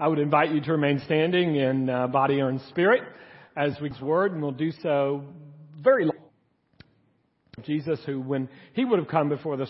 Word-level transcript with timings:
I 0.00 0.08
would 0.08 0.18
invite 0.18 0.50
you 0.50 0.62
to 0.62 0.72
remain 0.72 1.02
standing 1.04 1.56
in 1.56 1.90
uh, 1.90 2.06
body 2.06 2.40
and 2.40 2.58
spirit 2.70 3.02
as 3.54 3.72
we's 3.82 4.00
word, 4.00 4.32
and 4.32 4.40
we'll 4.40 4.50
do 4.50 4.72
so 4.82 5.24
very 5.78 6.06
long. 6.06 6.14
Jesus, 7.64 8.00
who 8.06 8.18
when 8.18 8.48
he 8.72 8.86
would 8.86 8.98
have 8.98 9.08
come 9.08 9.28
before 9.28 9.58
the 9.58 9.66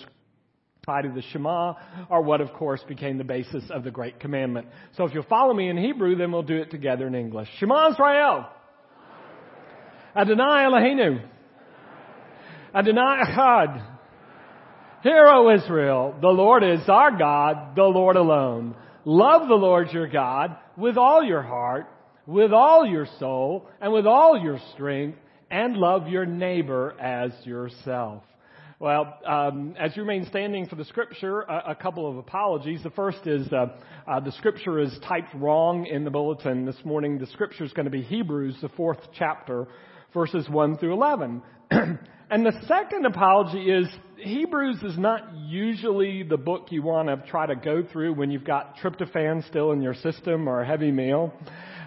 side 0.87 1.05
of 1.05 1.17
the 1.17 1.23
Shema, 1.33 1.75
are 2.09 2.23
what 2.23 2.41
of 2.41 2.53
course 2.53 2.81
became 2.87 3.19
the 3.19 3.25
basis 3.25 3.65
of 3.71 3.83
the 3.83 3.91
Great 3.91 4.21
Commandment. 4.21 4.69
So 4.97 5.03
if 5.03 5.13
you'll 5.13 5.25
follow 5.25 5.53
me 5.53 5.69
in 5.69 5.77
Hebrew, 5.77 6.15
then 6.15 6.31
we'll 6.31 6.43
do 6.43 6.59
it 6.59 6.71
together 6.71 7.09
in 7.09 7.17
English. 7.17 7.49
Shema 7.59 7.91
Israel. 7.91 8.47
Adonai 10.15 10.65
Eloheinu. 10.65 11.29
Adonai 12.73 13.17
Echad. 13.27 13.97
Hear, 15.03 15.27
O 15.27 15.53
Israel, 15.53 16.15
the 16.21 16.29
Lord 16.29 16.63
is 16.63 16.89
our 16.89 17.11
God, 17.19 17.75
the 17.75 17.83
Lord 17.83 18.15
alone. 18.15 18.77
Love 19.05 19.49
the 19.49 19.55
Lord 19.55 19.89
your 19.93 20.09
God 20.09 20.57
with 20.77 20.97
all 20.97 21.23
your 21.23 21.43
heart, 21.43 21.87
with 22.27 22.53
all 22.53 22.87
your 22.87 23.07
soul, 23.19 23.69
and 23.81 23.93
with 23.93 24.07
all 24.07 24.39
your 24.39 24.59
strength, 24.75 25.19
and 25.51 25.77
love 25.77 26.09
your 26.09 26.27
neighbor 26.27 26.95
as 27.01 27.33
yourself. 27.45 28.23
Well, 28.79 29.19
um, 29.27 29.75
as 29.79 29.95
you 29.97 30.03
remain 30.03 30.27
standing 30.27 30.67
for 30.67 30.77
the 30.77 30.85
scripture, 30.87 31.43
a, 31.43 31.73
a 31.73 31.75
couple 31.75 32.09
of 32.09 32.17
apologies. 32.17 32.83
The 32.83 32.91
first 32.91 33.27
is 33.27 33.47
uh, 33.53 33.67
uh, 34.07 34.21
the 34.21 34.33
scripture 34.33 34.79
is 34.79 34.99
typed 35.07 35.35
wrong 35.35 35.87
in 35.87 36.05
the 36.05 36.11
bulletin 36.11 36.65
this 36.65 36.83
morning. 36.85 37.19
The 37.19 37.27
scripture 37.27 37.65
is 37.65 37.73
going 37.73 37.85
to 37.85 37.91
be 37.91 38.03
Hebrews, 38.03 38.57
the 38.63 38.71
fourth 38.71 39.01
chapter, 39.19 39.69
verses 40.13 40.49
1 40.49 40.79
through 40.79 40.95
11. 40.95 41.43
and 41.71 42.47
the 42.47 42.53
second 42.67 43.07
apology 43.07 43.71
is 43.71 43.87
Hebrews 44.17 44.83
is 44.83 44.99
not 44.99 45.35
usually 45.35 46.23
the 46.23 46.37
book 46.37 46.69
you 46.71 46.83
want 46.83 47.09
to 47.09 47.31
try 47.31 47.47
to 47.47 47.57
go 47.57 47.83
through 47.91 48.15
when 48.15 48.31
you've 48.31 48.45
got 48.45 48.77
tryptophan 48.77 49.47
still 49.49 49.73
in 49.73 49.81
your 49.81 49.95
system 49.95 50.49
or 50.49 50.61
a 50.61 50.67
heavy 50.67 50.91
meal. 50.91 51.33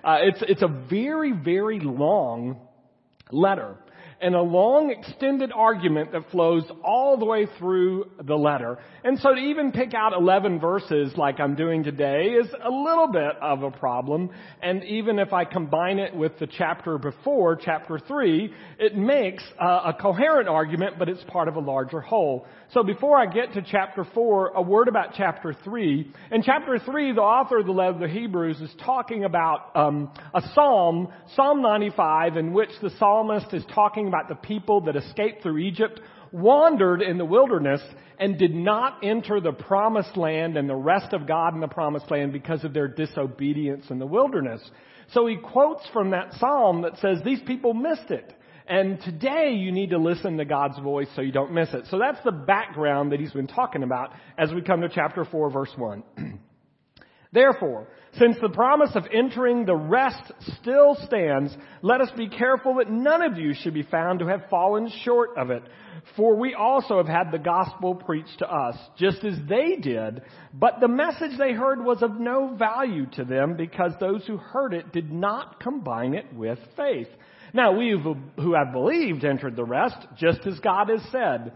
Uh, 0.04 0.18
it's, 0.22 0.44
it's 0.48 0.62
a 0.62 0.68
very, 0.68 1.32
very 1.32 1.80
long 1.80 2.60
letter 3.32 3.78
and 4.24 4.36
a 4.36 4.42
long 4.42 4.90
extended 4.90 5.52
argument 5.54 6.14
that 6.14 6.32
flows 6.32 6.64
all 6.82 7.18
the 7.18 7.26
way 7.26 7.46
through 7.60 8.06
the 8.24 8.36
letter. 8.36 8.80
And 9.04 9.20
so 9.20 9.36
to 9.36 9.40
even 9.40 9.74
pick 9.74 9.94
out 9.94 10.14
11 10.14 10.62
verses 10.62 11.14
like 11.18 11.42
I'm 11.42 11.56
doing 11.56 11.84
today 11.84 12.28
is 12.28 12.48
a 12.64 12.70
little 12.70 13.10
bit 13.12 13.36
of 13.42 13.64
a 13.64 13.72
problem. 13.72 14.30
And 14.62 14.82
even 14.86 15.20
if 15.20 15.34
I 15.34 15.44
combine 15.44 16.00
it 16.00 16.16
with 16.16 16.40
the 16.40 16.48
chapter 16.48 16.98
before, 16.98 17.58
chapter 17.58 18.00
3, 18.00 18.54
it 18.80 18.96
makes 18.96 19.44
a, 19.60 19.66
a 19.66 19.98
coherent 20.00 20.48
argument, 20.48 20.98
but 20.98 21.10
it's 21.10 21.24
part 21.28 21.50
of 21.50 21.58
a 21.58 21.60
larger 21.60 22.00
whole. 22.00 22.48
So 22.72 22.82
before 22.82 23.18
I 23.18 23.26
get 23.26 23.54
to 23.54 23.62
chapter 23.62 24.06
4, 24.14 24.54
a 24.56 24.62
word 24.62 24.88
about 24.88 25.16
chapter 25.18 25.54
3. 25.66 26.14
In 26.32 26.44
chapter 26.44 26.80
3, 26.80 27.12
the 27.12 27.22
author 27.22 27.60
of 27.60 27.66
the 27.66 27.74
letter 27.74 27.90
of 27.90 28.00
the 28.00 28.08
Hebrews 28.08 28.62
is 28.62 28.72
talking 28.86 29.26
about 29.26 29.76
um, 29.76 30.12
a 30.34 30.42
psalm, 30.54 31.10
Psalm 31.36 31.62
95, 31.62 32.38
in 32.38 32.54
which 32.54 32.70
the 32.82 32.90
psalmist 32.98 33.54
is 33.54 33.64
talking 33.76 34.08
about 34.14 34.30
the 34.30 34.36
people 34.36 34.82
that 34.82 34.96
escaped 34.96 35.42
through 35.42 35.58
Egypt, 35.58 36.00
wandered 36.32 37.02
in 37.02 37.18
the 37.18 37.26
wilderness, 37.26 37.82
and 38.20 38.38
did 38.38 38.54
not 38.54 39.00
enter 39.04 39.42
the 39.42 39.52
promised 39.52 40.16
land 40.16 40.56
and 40.56 40.70
the 40.70 40.76
rest 40.76 41.14
of 41.14 41.28
God 41.28 41.56
in 41.56 41.60
the 41.60 41.68
promised 41.68 42.10
land 42.12 42.32
because 42.32 42.64
of 42.64 42.74
their 42.74 42.88
disobedience 42.88 43.86
in 43.90 43.98
the 43.98 44.06
wilderness. 44.06 44.62
So 45.14 45.26
he 45.26 45.38
quotes 45.38 45.84
from 45.92 46.12
that 46.12 46.34
psalm 46.34 46.84
that 46.84 46.98
says 47.00 47.20
these 47.26 47.42
people 47.42 47.74
missed 47.74 48.12
it. 48.12 48.34
And 48.68 49.02
today 49.02 49.56
you 49.56 49.72
need 49.72 49.90
to 49.90 49.98
listen 49.98 50.38
to 50.38 50.46
God's 50.46 50.80
voice 50.80 51.08
so 51.16 51.22
you 51.22 51.32
don't 51.32 51.52
miss 51.52 51.70
it. 51.74 51.86
So 51.90 51.98
that's 52.00 52.24
the 52.24 52.32
background 52.32 53.12
that 53.12 53.20
he's 53.20 53.34
been 53.34 53.48
talking 53.48 53.84
about 53.84 54.12
as 54.38 54.54
we 54.54 54.62
come 54.62 54.82
to 54.82 54.90
chapter 54.90 55.26
4 55.26 55.50
verse 55.50 55.72
1. 55.76 56.04
Therefore, 57.34 57.88
since 58.20 58.38
the 58.40 58.50
promise 58.50 58.92
of 58.94 59.06
entering 59.12 59.66
the 59.66 59.76
rest 59.76 60.32
still 60.60 60.96
stands, 61.06 61.56
let 61.82 62.00
us 62.00 62.12
be 62.16 62.30
careful 62.30 62.76
that 62.76 62.92
none 62.92 63.24
of 63.24 63.40
you 63.40 63.56
should 63.56 63.74
be 63.74 63.84
found 63.84 64.20
to 64.20 64.28
have 64.28 64.50
fallen 64.50 64.92
short 65.04 65.32
of 65.36 65.50
it. 65.50 65.64
For 66.16 66.36
we 66.36 66.54
also 66.54 66.98
have 66.98 67.08
had 67.08 67.32
the 67.32 67.40
gospel 67.40 67.96
preached 67.96 68.40
to 68.40 68.52
us, 68.52 68.76
just 68.98 69.24
as 69.24 69.36
they 69.50 69.78
did, 69.78 70.22
but 70.54 70.80
the 70.80 70.88
message 70.88 71.38
they 71.40 71.54
heard 71.54 71.84
was 71.84 72.04
of 72.04 72.20
no 72.20 72.56
value 72.56 73.08
to 73.14 73.24
them 73.24 73.56
because 73.56 73.94
those 74.00 74.24
who 74.28 74.38
heard 74.38 74.74
it 74.74 74.92
did 74.92 75.12
not 75.12 75.60
combine 75.60 76.14
it 76.14 76.32
with 76.34 76.60
faith. 76.78 77.08
Now 77.52 77.76
we 77.76 77.92
who 77.92 78.54
have 78.54 78.74
believed 78.74 79.24
entered 79.24 79.56
the 79.56 79.64
rest, 79.64 79.98
just 80.18 80.46
as 80.46 80.60
God 80.60 80.90
has 80.90 81.02
said. 81.12 81.54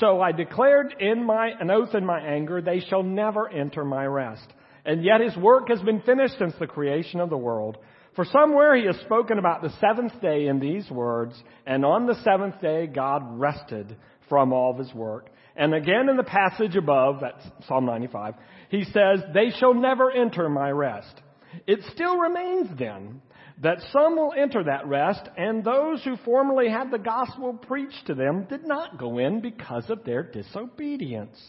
So 0.00 0.20
I 0.20 0.32
declared 0.32 0.96
in 0.98 1.24
my, 1.24 1.50
an 1.58 1.70
oath 1.70 1.94
in 1.94 2.04
my 2.04 2.20
anger, 2.20 2.60
they 2.60 2.80
shall 2.80 3.02
never 3.02 3.48
enter 3.48 3.84
my 3.84 4.04
rest. 4.04 4.46
And 4.84 5.04
yet 5.04 5.20
his 5.20 5.36
work 5.36 5.68
has 5.68 5.80
been 5.80 6.02
finished 6.02 6.38
since 6.38 6.54
the 6.58 6.66
creation 6.66 7.20
of 7.20 7.30
the 7.30 7.36
world. 7.36 7.78
For 8.16 8.24
somewhere 8.24 8.76
he 8.76 8.86
has 8.86 8.96
spoken 9.00 9.38
about 9.38 9.62
the 9.62 9.74
seventh 9.80 10.20
day 10.20 10.46
in 10.46 10.60
these 10.60 10.88
words, 10.90 11.34
and 11.66 11.84
on 11.84 12.06
the 12.06 12.20
seventh 12.22 12.60
day 12.60 12.86
God 12.86 13.22
rested 13.40 13.96
from 14.28 14.52
all 14.52 14.70
of 14.72 14.78
his 14.78 14.94
work. 14.94 15.30
And 15.56 15.74
again 15.74 16.08
in 16.08 16.16
the 16.16 16.22
passage 16.22 16.76
above, 16.76 17.20
that's 17.20 17.44
Psalm 17.66 17.86
95, 17.86 18.34
he 18.68 18.84
says, 18.84 19.20
they 19.32 19.50
shall 19.58 19.74
never 19.74 20.10
enter 20.10 20.48
my 20.48 20.70
rest. 20.70 21.20
It 21.66 21.80
still 21.92 22.16
remains 22.16 22.68
then 22.78 23.22
that 23.62 23.78
some 23.92 24.16
will 24.16 24.32
enter 24.36 24.64
that 24.64 24.86
rest, 24.86 25.28
and 25.36 25.62
those 25.62 26.02
who 26.02 26.16
formerly 26.24 26.68
had 26.68 26.90
the 26.90 26.98
gospel 26.98 27.54
preached 27.54 28.06
to 28.06 28.14
them 28.14 28.46
did 28.48 28.66
not 28.66 28.98
go 28.98 29.18
in 29.18 29.40
because 29.40 29.88
of 29.90 30.04
their 30.04 30.24
disobedience. 30.24 31.40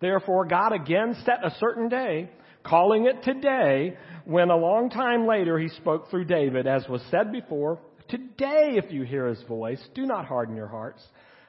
Therefore 0.00 0.46
God 0.46 0.72
again 0.72 1.14
set 1.26 1.44
a 1.44 1.54
certain 1.58 1.88
day 1.90 2.30
calling 2.64 3.06
it 3.06 3.22
today, 3.22 3.96
when 4.24 4.50
a 4.50 4.56
long 4.56 4.90
time 4.90 5.26
later 5.26 5.58
he 5.58 5.68
spoke 5.68 6.10
through 6.10 6.24
David, 6.24 6.66
as 6.66 6.86
was 6.88 7.02
said 7.10 7.32
before, 7.32 7.78
Today, 8.10 8.72
if 8.74 8.90
you 8.90 9.02
hear 9.02 9.28
his 9.28 9.40
voice, 9.42 9.80
do 9.94 10.04
not 10.04 10.26
harden 10.26 10.56
your 10.56 10.66
hearts. 10.66 11.00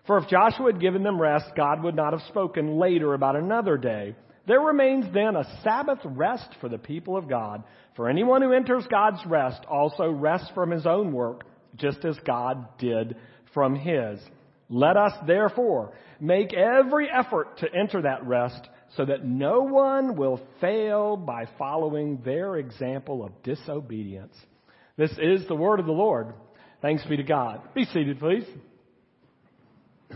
For 0.06 0.20
if 0.20 0.30
Joshua 0.30 0.72
had 0.72 0.82
given 0.82 1.02
them 1.02 1.20
rest, 1.20 1.46
God 1.58 1.84
would 1.84 1.96
not 1.96 2.14
have 2.14 2.22
spoken 2.28 2.78
later 2.78 3.16
about 3.16 3.36
another 3.36 3.78
day. 3.78 4.16
There 4.48 4.60
remains 4.60 5.06
then 5.12 5.36
a 5.36 5.62
Sabbath 5.64 6.00
rest 6.06 6.50
for 6.60 6.70
the 6.70 6.78
people 6.78 7.18
of 7.18 7.28
God. 7.28 7.64
For 7.96 8.10
anyone 8.10 8.44
who 8.44 8.54
enters 8.54 8.86
God's 8.92 9.26
rest 9.26 9.66
also 9.70 10.10
rests 10.10 10.50
from 10.54 10.70
his 10.70 10.86
own 10.86 11.14
work, 11.14 11.46
just 11.78 12.06
as 12.06 12.18
God 12.26 12.78
did 12.78 13.16
from 13.54 13.76
his. 13.76 14.20
Let 14.70 14.98
us 14.98 15.14
therefore 15.26 15.94
make 16.20 16.54
every 16.54 17.10
effort 17.10 17.58
to 17.58 17.74
enter 17.74 18.04
that 18.04 18.26
rest 18.26 18.68
so 18.98 19.06
that 19.06 19.26
no 19.26 19.62
one 19.62 20.16
will 20.16 20.42
fail 20.60 21.16
by 21.16 21.48
following 21.58 22.22
their 22.24 22.58
example 22.58 23.24
of 23.24 23.32
disobedience. 23.44 24.36
This 24.98 25.12
is 25.18 25.48
the 25.48 25.56
word 25.56 25.80
of 25.80 25.86
the 25.86 25.92
Lord. 25.92 26.34
Thanks 26.82 27.06
be 27.06 27.18
to 27.18 27.24
God. 27.24 27.62
Be 27.74 27.86
seated, 27.86 28.20
please. 28.20 28.46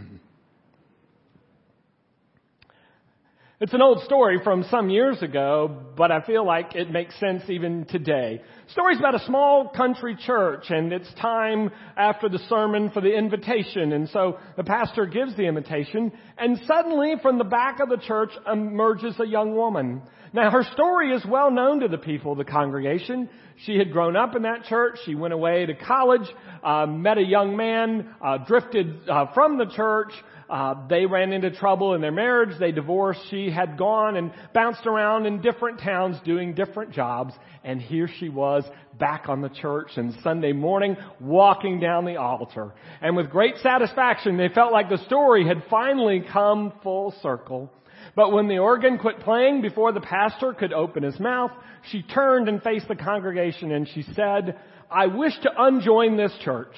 It's 3.61 3.73
an 3.73 3.81
old 3.81 4.03
story 4.03 4.41
from 4.43 4.65
some 4.69 4.89
years 4.89 5.21
ago, 5.21 5.85
but 5.95 6.11
I 6.11 6.19
feel 6.19 6.45
like 6.45 6.75
it 6.75 6.91
makes 6.91 7.17
sense 7.21 7.43
even 7.47 7.85
today. 7.85 8.41
Story's 8.73 8.99
about 8.99 9.15
a 9.15 9.25
small 9.25 9.69
country 9.69 10.17
church 10.25 10.65
and 10.67 10.91
it's 10.91 11.07
time 11.21 11.71
after 11.95 12.27
the 12.27 12.39
sermon 12.49 12.89
for 12.89 12.99
the 12.99 13.15
invitation. 13.15 13.93
And 13.93 14.09
so 14.09 14.39
the 14.57 14.65
pastor 14.65 15.05
gives 15.05 15.37
the 15.37 15.43
invitation 15.43 16.11
and 16.37 16.59
suddenly 16.67 17.13
from 17.21 17.37
the 17.37 17.45
back 17.45 17.79
of 17.79 17.87
the 17.87 17.95
church 17.95 18.31
emerges 18.51 19.17
a 19.21 19.25
young 19.25 19.55
woman. 19.55 20.01
Now 20.33 20.51
her 20.51 20.63
story 20.73 21.13
is 21.13 21.25
well 21.25 21.49
known 21.49 21.79
to 21.79 21.87
the 21.87 21.97
people 21.97 22.33
of 22.33 22.37
the 22.37 22.43
congregation. 22.43 23.29
She 23.65 23.77
had 23.77 23.93
grown 23.93 24.17
up 24.17 24.35
in 24.35 24.41
that 24.41 24.65
church. 24.65 24.97
She 25.05 25.15
went 25.15 25.33
away 25.33 25.65
to 25.65 25.75
college, 25.75 26.27
uh, 26.61 26.87
met 26.87 27.17
a 27.17 27.23
young 27.23 27.55
man, 27.55 28.13
uh, 28.21 28.39
drifted 28.39 29.07
uh, 29.07 29.27
from 29.33 29.57
the 29.57 29.67
church, 29.67 30.11
uh, 30.49 30.87
they 30.87 31.05
ran 31.05 31.33
into 31.33 31.51
trouble 31.51 31.93
in 31.93 32.01
their 32.01 32.11
marriage. 32.11 32.57
They 32.59 32.71
divorced. 32.71 33.21
She 33.29 33.49
had 33.49 33.77
gone 33.77 34.15
and 34.15 34.31
bounced 34.53 34.85
around 34.85 35.25
in 35.25 35.41
different 35.41 35.79
towns 35.79 36.17
doing 36.23 36.53
different 36.53 36.91
jobs. 36.91 37.33
And 37.63 37.81
here 37.81 38.07
she 38.19 38.29
was 38.29 38.63
back 38.99 39.27
on 39.27 39.41
the 39.41 39.49
church 39.49 39.91
and 39.95 40.13
Sunday 40.23 40.53
morning 40.53 40.97
walking 41.19 41.79
down 41.79 42.05
the 42.05 42.17
altar. 42.17 42.73
And 43.01 43.15
with 43.15 43.29
great 43.29 43.57
satisfaction, 43.57 44.37
they 44.37 44.49
felt 44.49 44.71
like 44.71 44.89
the 44.89 45.03
story 45.05 45.47
had 45.47 45.63
finally 45.69 46.23
come 46.31 46.73
full 46.83 47.13
circle. 47.21 47.71
But 48.15 48.31
when 48.31 48.47
the 48.47 48.59
organ 48.59 48.97
quit 48.97 49.19
playing 49.21 49.61
before 49.61 49.91
the 49.91 50.01
pastor 50.01 50.53
could 50.53 50.73
open 50.73 51.03
his 51.03 51.19
mouth, 51.19 51.51
she 51.91 52.03
turned 52.03 52.47
and 52.47 52.61
faced 52.61 52.87
the 52.87 52.95
congregation 52.95 53.71
and 53.71 53.87
she 53.87 54.03
said, 54.13 54.59
I 54.91 55.07
wish 55.07 55.33
to 55.41 55.51
unjoin 55.57 56.17
this 56.17 56.33
church. 56.43 56.75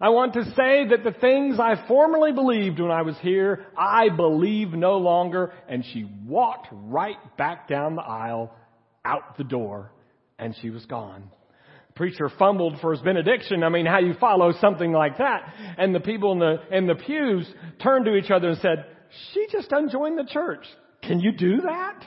I 0.00 0.08
want 0.08 0.34
to 0.34 0.44
say 0.56 0.86
that 0.88 1.04
the 1.04 1.18
things 1.20 1.58
I 1.60 1.86
formerly 1.86 2.32
believed 2.32 2.80
when 2.80 2.90
I 2.90 3.02
was 3.02 3.16
here, 3.22 3.66
I 3.76 4.08
believe 4.08 4.72
no 4.72 4.98
longer. 4.98 5.52
And 5.68 5.84
she 5.92 6.08
walked 6.26 6.68
right 6.72 7.16
back 7.36 7.68
down 7.68 7.94
the 7.94 8.02
aisle, 8.02 8.52
out 9.04 9.36
the 9.38 9.44
door, 9.44 9.92
and 10.38 10.54
she 10.60 10.70
was 10.70 10.84
gone. 10.86 11.30
Preacher 11.94 12.28
fumbled 12.28 12.80
for 12.80 12.90
his 12.90 13.00
benediction. 13.02 13.62
I 13.62 13.68
mean, 13.68 13.86
how 13.86 14.00
you 14.00 14.14
follow 14.14 14.52
something 14.60 14.92
like 14.92 15.18
that? 15.18 15.54
And 15.78 15.94
the 15.94 16.00
people 16.00 16.32
in 16.32 16.40
the, 16.40 16.56
in 16.76 16.86
the 16.88 16.96
pews 16.96 17.48
turned 17.80 18.06
to 18.06 18.16
each 18.16 18.32
other 18.32 18.48
and 18.48 18.58
said, 18.58 18.86
she 19.32 19.46
just 19.50 19.70
unjoined 19.70 20.18
the 20.18 20.28
church. 20.28 20.66
Can 21.02 21.20
you 21.20 21.30
do 21.30 21.60
that? 21.60 22.02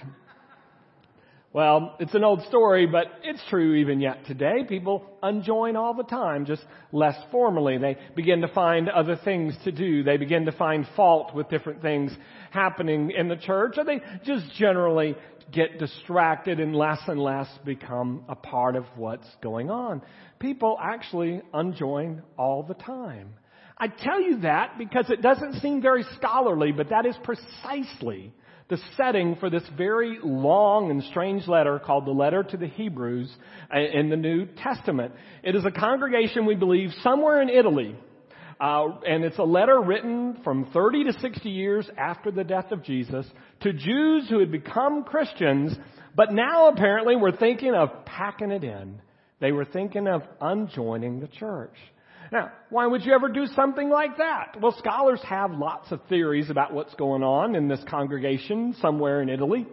Well, 1.57 1.95
it's 1.99 2.13
an 2.13 2.23
old 2.23 2.43
story, 2.43 2.85
but 2.85 3.07
it's 3.23 3.41
true 3.49 3.73
even 3.73 3.99
yet 3.99 4.27
today. 4.27 4.63
People 4.69 5.03
unjoin 5.23 5.75
all 5.75 5.95
the 5.95 6.03
time, 6.03 6.45
just 6.45 6.61
less 6.91 7.15
formally. 7.31 7.79
They 7.79 7.97
begin 8.15 8.41
to 8.41 8.47
find 8.49 8.87
other 8.87 9.15
things 9.25 9.55
to 9.63 9.71
do. 9.71 10.03
They 10.03 10.17
begin 10.17 10.45
to 10.45 10.51
find 10.51 10.85
fault 10.95 11.33
with 11.33 11.49
different 11.49 11.81
things 11.81 12.15
happening 12.51 13.09
in 13.09 13.27
the 13.27 13.37
church, 13.37 13.73
or 13.77 13.85
they 13.85 14.01
just 14.23 14.53
generally 14.53 15.15
get 15.51 15.79
distracted 15.79 16.59
and 16.59 16.75
less 16.75 16.99
and 17.07 17.19
less 17.19 17.47
become 17.65 18.25
a 18.29 18.35
part 18.35 18.75
of 18.75 18.85
what's 18.95 19.27
going 19.41 19.71
on. 19.71 20.03
People 20.37 20.77
actually 20.79 21.41
unjoin 21.55 22.21
all 22.37 22.61
the 22.61 22.75
time. 22.75 23.33
I 23.79 23.87
tell 23.87 24.21
you 24.21 24.41
that 24.41 24.77
because 24.77 25.09
it 25.09 25.23
doesn't 25.23 25.55
seem 25.55 25.81
very 25.81 26.05
scholarly, 26.17 26.71
but 26.71 26.89
that 26.89 27.07
is 27.07 27.15
precisely 27.23 28.31
the 28.69 28.77
setting 28.97 29.37
for 29.39 29.49
this 29.49 29.63
very 29.77 30.19
long 30.21 30.91
and 30.91 31.03
strange 31.05 31.47
letter 31.47 31.79
called 31.79 32.05
the 32.05 32.11
letter 32.11 32.43
to 32.43 32.57
the 32.57 32.67
Hebrews 32.67 33.33
uh, 33.73 33.79
in 33.79 34.09
the 34.09 34.17
New 34.17 34.45
Testament. 34.45 35.13
It 35.43 35.55
is 35.55 35.65
a 35.65 35.71
congregation, 35.71 36.45
we 36.45 36.55
believe, 36.55 36.89
somewhere 37.01 37.41
in 37.41 37.49
Italy. 37.49 37.95
Uh, 38.59 38.99
and 39.07 39.23
it's 39.23 39.37
a 39.37 39.43
letter 39.43 39.79
written 39.79 40.39
from 40.43 40.69
30 40.73 41.05
to 41.05 41.13
60 41.19 41.49
years 41.49 41.87
after 41.97 42.31
the 42.31 42.43
death 42.43 42.71
of 42.71 42.83
Jesus 42.83 43.25
to 43.61 43.71
Jews 43.71 44.27
who 44.29 44.39
had 44.39 44.51
become 44.51 45.03
Christians, 45.03 45.77
but 46.15 46.33
now 46.33 46.69
apparently 46.69 47.15
were 47.15 47.31
thinking 47.31 47.75
of 47.75 48.05
packing 48.05 48.51
it 48.51 48.63
in. 48.63 48.99
They 49.39 49.51
were 49.51 49.65
thinking 49.65 50.07
of 50.07 50.23
unjoining 50.41 51.19
the 51.19 51.27
church. 51.27 51.75
Now, 52.31 52.51
why 52.69 52.85
would 52.85 53.05
you 53.05 53.13
ever 53.13 53.29
do 53.29 53.45
something 53.55 53.89
like 53.89 54.17
that? 54.17 54.57
Well, 54.61 54.75
scholars 54.77 55.21
have 55.27 55.51
lots 55.51 55.91
of 55.91 56.01
theories 56.09 56.49
about 56.49 56.73
what's 56.73 56.93
going 56.95 57.23
on 57.23 57.55
in 57.55 57.67
this 57.67 57.83
congregation 57.89 58.75
somewhere 58.81 59.21
in 59.21 59.29
Italy. 59.29 59.65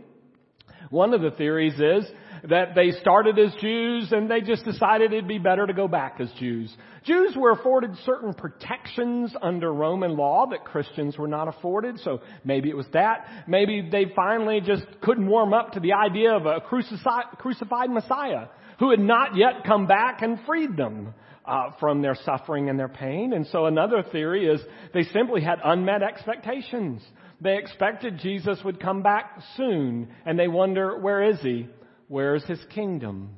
One 0.90 1.14
of 1.14 1.22
the 1.22 1.30
theories 1.32 1.74
is 1.74 2.06
that 2.48 2.74
they 2.74 2.90
started 3.00 3.38
as 3.38 3.54
Jews 3.60 4.12
and 4.12 4.30
they 4.30 4.42
just 4.42 4.64
decided 4.64 5.12
it'd 5.12 5.26
be 5.26 5.38
better 5.38 5.66
to 5.66 5.72
go 5.72 5.88
back 5.88 6.20
as 6.20 6.30
Jews. 6.38 6.72
Jews 7.04 7.34
were 7.36 7.52
afforded 7.52 7.90
certain 8.04 8.34
protections 8.34 9.34
under 9.42 9.72
Roman 9.72 10.16
law 10.16 10.46
that 10.50 10.64
Christians 10.64 11.16
were 11.16 11.26
not 11.26 11.48
afforded, 11.48 11.98
so 12.00 12.20
maybe 12.44 12.68
it 12.68 12.76
was 12.76 12.86
that. 12.92 13.26
Maybe 13.48 13.88
they 13.90 14.06
finally 14.14 14.60
just 14.60 14.84
couldn't 15.00 15.26
warm 15.26 15.54
up 15.54 15.72
to 15.72 15.80
the 15.80 15.94
idea 15.94 16.32
of 16.32 16.46
a 16.46 16.60
crucified 16.60 17.90
Messiah 17.90 18.46
who 18.78 18.90
had 18.90 19.00
not 19.00 19.36
yet 19.36 19.64
come 19.66 19.86
back 19.86 20.20
and 20.22 20.38
freed 20.46 20.76
them 20.76 21.14
uh, 21.44 21.70
from 21.78 22.02
their 22.02 22.14
suffering 22.24 22.68
and 22.68 22.78
their 22.78 22.88
pain. 22.88 23.32
And 23.32 23.46
so 23.48 23.66
another 23.66 24.02
theory 24.02 24.46
is 24.46 24.60
they 24.92 25.04
simply 25.04 25.42
had 25.42 25.58
unmet 25.64 26.02
expectations. 26.02 27.02
They 27.40 27.58
expected 27.58 28.18
Jesus 28.18 28.58
would 28.64 28.80
come 28.80 29.02
back 29.02 29.40
soon, 29.56 30.08
and 30.24 30.38
they 30.38 30.48
wonder, 30.48 30.98
where 30.98 31.22
is 31.22 31.40
he? 31.40 31.68
Where 32.08 32.34
is 32.34 32.44
his 32.44 32.60
kingdom? 32.74 33.36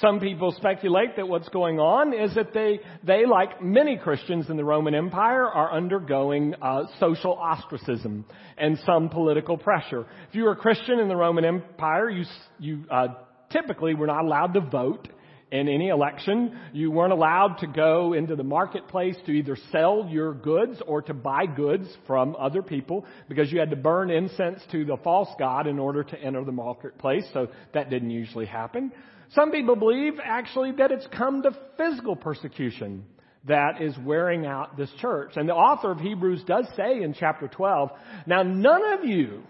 Some 0.00 0.20
people 0.20 0.52
speculate 0.52 1.16
that 1.16 1.26
what's 1.26 1.48
going 1.48 1.80
on 1.80 2.14
is 2.14 2.32
that 2.36 2.54
they, 2.54 2.78
they 3.02 3.26
like 3.26 3.60
many 3.60 3.96
Christians 3.96 4.48
in 4.48 4.56
the 4.56 4.64
Roman 4.64 4.94
Empire, 4.94 5.44
are 5.44 5.72
undergoing 5.72 6.54
uh, 6.62 6.84
social 7.00 7.32
ostracism 7.32 8.24
and 8.56 8.78
some 8.86 9.08
political 9.08 9.58
pressure. 9.58 10.06
If 10.28 10.36
you 10.36 10.44
were 10.44 10.52
a 10.52 10.56
Christian 10.56 11.00
in 11.00 11.08
the 11.08 11.16
Roman 11.16 11.44
Empire, 11.44 12.10
you, 12.10 12.24
you 12.60 12.84
uh, 12.88 13.08
typically 13.50 13.94
were 13.94 14.06
not 14.06 14.24
allowed 14.24 14.54
to 14.54 14.60
vote 14.60 15.08
in 15.50 15.68
any 15.68 15.88
election. 15.88 16.58
You 16.72 16.90
weren't 16.90 17.12
allowed 17.12 17.58
to 17.58 17.66
go 17.66 18.12
into 18.12 18.36
the 18.36 18.44
marketplace 18.44 19.16
to 19.26 19.32
either 19.32 19.56
sell 19.72 20.06
your 20.10 20.34
goods 20.34 20.80
or 20.86 21.02
to 21.02 21.14
buy 21.14 21.46
goods 21.46 21.88
from 22.06 22.36
other 22.38 22.62
people 22.62 23.06
because 23.28 23.50
you 23.50 23.58
had 23.58 23.70
to 23.70 23.76
burn 23.76 24.10
incense 24.10 24.60
to 24.72 24.84
the 24.84 24.96
false 24.98 25.28
god 25.38 25.66
in 25.66 25.78
order 25.78 26.04
to 26.04 26.20
enter 26.20 26.44
the 26.44 26.52
marketplace. 26.52 27.24
So 27.32 27.48
that 27.74 27.90
didn't 27.90 28.10
usually 28.10 28.46
happen. 28.46 28.92
Some 29.34 29.50
people 29.50 29.76
believe 29.76 30.14
actually 30.22 30.72
that 30.72 30.90
it's 30.90 31.06
come 31.16 31.42
to 31.42 31.56
physical 31.76 32.16
persecution 32.16 33.04
that 33.46 33.80
is 33.80 33.96
wearing 34.04 34.46
out 34.46 34.76
this 34.76 34.90
church. 35.00 35.32
And 35.36 35.48
the 35.48 35.54
author 35.54 35.90
of 35.90 35.98
Hebrews 35.98 36.42
does 36.46 36.66
say 36.76 37.02
in 37.02 37.14
chapter 37.14 37.48
12, 37.48 37.90
now 38.26 38.42
none 38.42 38.82
of 38.98 39.04
you 39.04 39.42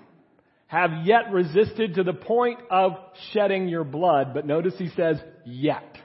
have 0.68 0.90
yet 1.04 1.32
resisted 1.32 1.94
to 1.94 2.04
the 2.04 2.12
point 2.12 2.60
of 2.70 2.92
shedding 3.32 3.68
your 3.68 3.84
blood. 3.84 4.32
But 4.34 4.46
notice 4.46 4.74
he 4.78 4.88
says, 4.90 5.16
yet. 5.44 5.98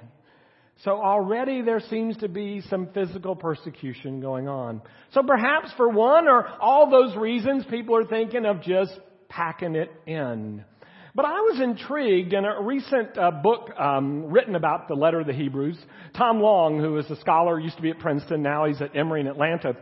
So 0.84 0.92
already 0.92 1.62
there 1.62 1.80
seems 1.80 2.18
to 2.18 2.28
be 2.28 2.62
some 2.70 2.88
physical 2.94 3.36
persecution 3.36 4.20
going 4.20 4.48
on. 4.48 4.82
So 5.14 5.22
perhaps 5.22 5.72
for 5.78 5.88
one 5.90 6.28
or 6.28 6.48
all 6.60 6.90
those 6.90 7.16
reasons, 7.16 7.66
people 7.70 7.96
are 7.96 8.06
thinking 8.06 8.46
of 8.46 8.62
just 8.62 8.92
packing 9.30 9.76
it 9.76 9.92
in. 10.06 10.64
But 11.16 11.26
I 11.26 11.42
was 11.42 11.62
intrigued 11.62 12.34
in 12.34 12.44
a 12.44 12.62
recent 12.62 13.18
uh, 13.18 13.32
book 13.32 13.70
um, 13.78 14.26
written 14.32 14.56
about 14.56 14.88
the 14.88 14.96
letter 14.96 15.20
of 15.20 15.28
the 15.28 15.34
Hebrews. 15.34 15.78
Tom 16.18 16.42
Long, 16.42 16.80
who 16.80 16.98
is 16.98 17.10
a 17.12 17.18
scholar, 17.18 17.60
used 17.60 17.76
to 17.76 17.82
be 17.82 17.92
at 17.92 18.00
Princeton, 18.00 18.42
now 18.42 18.66
he's 18.66 18.82
at 18.82 18.96
Emory 18.96 19.22
in 19.22 19.28
Atlanta 19.28 19.76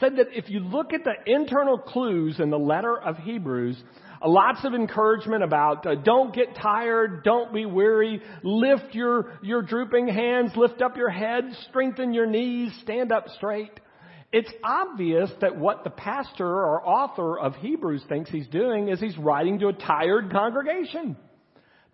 said 0.00 0.16
that 0.16 0.28
if 0.32 0.48
you 0.48 0.60
look 0.60 0.92
at 0.92 1.02
the 1.04 1.14
internal 1.26 1.78
clues 1.78 2.40
in 2.40 2.50
the 2.50 2.58
letter 2.58 2.98
of 2.98 3.16
Hebrews, 3.16 3.82
lots 4.24 4.64
of 4.64 4.74
encouragement 4.74 5.42
about 5.42 5.86
uh, 5.86 5.94
don't 5.96 6.34
get 6.34 6.56
tired, 6.56 7.24
don't 7.24 7.52
be 7.52 7.66
weary, 7.66 8.22
lift 8.42 8.94
your, 8.94 9.38
your 9.42 9.62
drooping 9.62 10.08
hands, 10.08 10.52
lift 10.56 10.82
up 10.82 10.96
your 10.96 11.10
head, 11.10 11.44
strengthen 11.68 12.12
your 12.12 12.26
knees, 12.26 12.72
stand 12.82 13.12
up 13.12 13.28
straight. 13.36 13.80
It's 14.30 14.52
obvious 14.62 15.30
that 15.40 15.56
what 15.56 15.84
the 15.84 15.90
pastor 15.90 16.46
or 16.46 16.86
author 16.86 17.38
of 17.38 17.54
Hebrews 17.56 18.04
thinks 18.08 18.30
he's 18.30 18.48
doing 18.48 18.88
is 18.88 19.00
he's 19.00 19.16
writing 19.16 19.58
to 19.60 19.68
a 19.68 19.72
tired 19.72 20.30
congregation. 20.30 21.16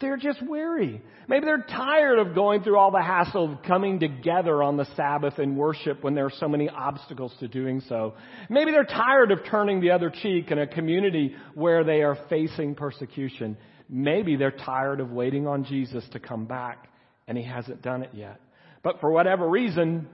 They're 0.00 0.16
just 0.16 0.42
weary. 0.42 1.00
Maybe 1.28 1.46
they're 1.46 1.64
tired 1.68 2.18
of 2.18 2.34
going 2.34 2.62
through 2.62 2.78
all 2.78 2.90
the 2.90 3.00
hassle 3.00 3.52
of 3.52 3.62
coming 3.62 4.00
together 4.00 4.62
on 4.62 4.76
the 4.76 4.86
Sabbath 4.96 5.38
and 5.38 5.56
worship 5.56 6.02
when 6.02 6.14
there 6.14 6.26
are 6.26 6.32
so 6.38 6.48
many 6.48 6.68
obstacles 6.68 7.32
to 7.40 7.48
doing 7.48 7.80
so. 7.88 8.14
Maybe 8.50 8.72
they're 8.72 8.84
tired 8.84 9.30
of 9.30 9.38
turning 9.48 9.80
the 9.80 9.92
other 9.92 10.10
cheek 10.10 10.50
in 10.50 10.58
a 10.58 10.66
community 10.66 11.34
where 11.54 11.84
they 11.84 12.02
are 12.02 12.18
facing 12.28 12.74
persecution. 12.74 13.56
Maybe 13.88 14.36
they're 14.36 14.50
tired 14.50 15.00
of 15.00 15.10
waiting 15.10 15.46
on 15.46 15.64
Jesus 15.64 16.04
to 16.12 16.18
come 16.18 16.46
back 16.46 16.88
and 17.28 17.38
he 17.38 17.44
hasn't 17.44 17.80
done 17.80 18.02
it 18.02 18.10
yet. 18.12 18.40
But 18.82 19.00
for 19.00 19.10
whatever 19.10 19.48
reason, 19.48 20.08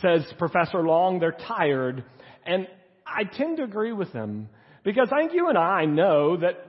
says 0.00 0.22
Professor 0.38 0.82
Long, 0.82 1.20
they're 1.20 1.36
tired. 1.46 2.04
And 2.46 2.66
I 3.06 3.24
tend 3.24 3.58
to 3.58 3.62
agree 3.62 3.92
with 3.92 4.12
them 4.12 4.48
because 4.84 5.08
I 5.12 5.20
think 5.20 5.34
you 5.34 5.48
and 5.48 5.58
I 5.58 5.84
know 5.84 6.36
that 6.38 6.67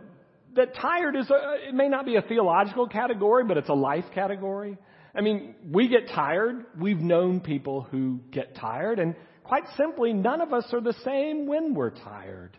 that 0.56 0.76
tired 0.76 1.16
is 1.16 1.30
a, 1.30 1.68
it 1.70 1.74
may 1.74 1.88
not 1.88 2.06
be 2.06 2.16
a 2.16 2.22
theological 2.22 2.88
category, 2.88 3.44
but 3.44 3.58
it's 3.58 3.70
a 3.70 3.74
life 3.74 4.06
category. 4.14 4.78
I 5.16 5.22
mean, 5.22 5.56
we 5.70 5.88
get 5.88 6.10
tired. 6.10 6.66
We've 6.80 7.00
known 7.00 7.40
people 7.40 7.82
who 7.82 8.20
get 8.32 8.56
tired, 8.56 9.00
and 9.00 9.16
quite 9.44 9.64
simply, 9.78 10.14
none 10.14 10.42
of 10.42 10.54
us 10.54 10.66
are 10.74 10.82
the 10.82 10.96
same 11.04 11.48
when 11.48 11.74
we're 11.74 11.90
tired. 11.90 12.58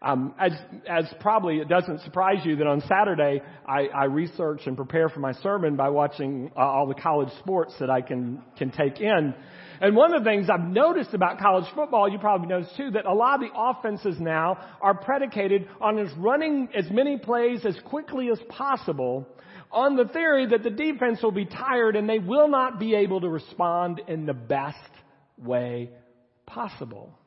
Um, 0.00 0.34
as, 0.38 0.50
as 0.88 1.04
probably 1.20 1.58
it 1.58 1.68
doesn't 1.68 2.00
surprise 2.00 2.44
you 2.44 2.56
that 2.56 2.66
on 2.66 2.82
Saturday 2.88 3.40
I, 3.64 3.86
I 3.86 4.04
research 4.06 4.62
and 4.66 4.76
prepare 4.76 5.08
for 5.08 5.20
my 5.20 5.32
sermon 5.34 5.76
by 5.76 5.90
watching 5.90 6.50
uh, 6.56 6.60
all 6.60 6.88
the 6.88 7.00
college 7.00 7.28
sports 7.38 7.72
that 7.78 7.88
I 7.88 8.00
can 8.00 8.42
can 8.58 8.72
take 8.72 9.00
in. 9.00 9.32
And 9.82 9.96
one 9.96 10.14
of 10.14 10.22
the 10.22 10.30
things 10.30 10.48
I've 10.48 10.60
noticed 10.60 11.12
about 11.12 11.40
college 11.40 11.64
football, 11.74 12.08
you 12.08 12.16
probably 12.16 12.46
noticed 12.46 12.76
too, 12.76 12.92
that 12.92 13.04
a 13.04 13.12
lot 13.12 13.34
of 13.34 13.40
the 13.40 13.50
offenses 13.52 14.14
now 14.20 14.56
are 14.80 14.94
predicated 14.94 15.68
on 15.80 15.98
us 15.98 16.12
running 16.16 16.68
as 16.72 16.88
many 16.88 17.18
plays 17.18 17.66
as 17.66 17.76
quickly 17.86 18.30
as 18.30 18.38
possible 18.48 19.26
on 19.72 19.96
the 19.96 20.04
theory 20.04 20.46
that 20.46 20.62
the 20.62 20.70
defense 20.70 21.20
will 21.20 21.32
be 21.32 21.46
tired 21.46 21.96
and 21.96 22.08
they 22.08 22.20
will 22.20 22.46
not 22.46 22.78
be 22.78 22.94
able 22.94 23.20
to 23.22 23.28
respond 23.28 24.00
in 24.06 24.24
the 24.24 24.32
best 24.32 24.78
way 25.36 25.90
possible. 26.46 27.18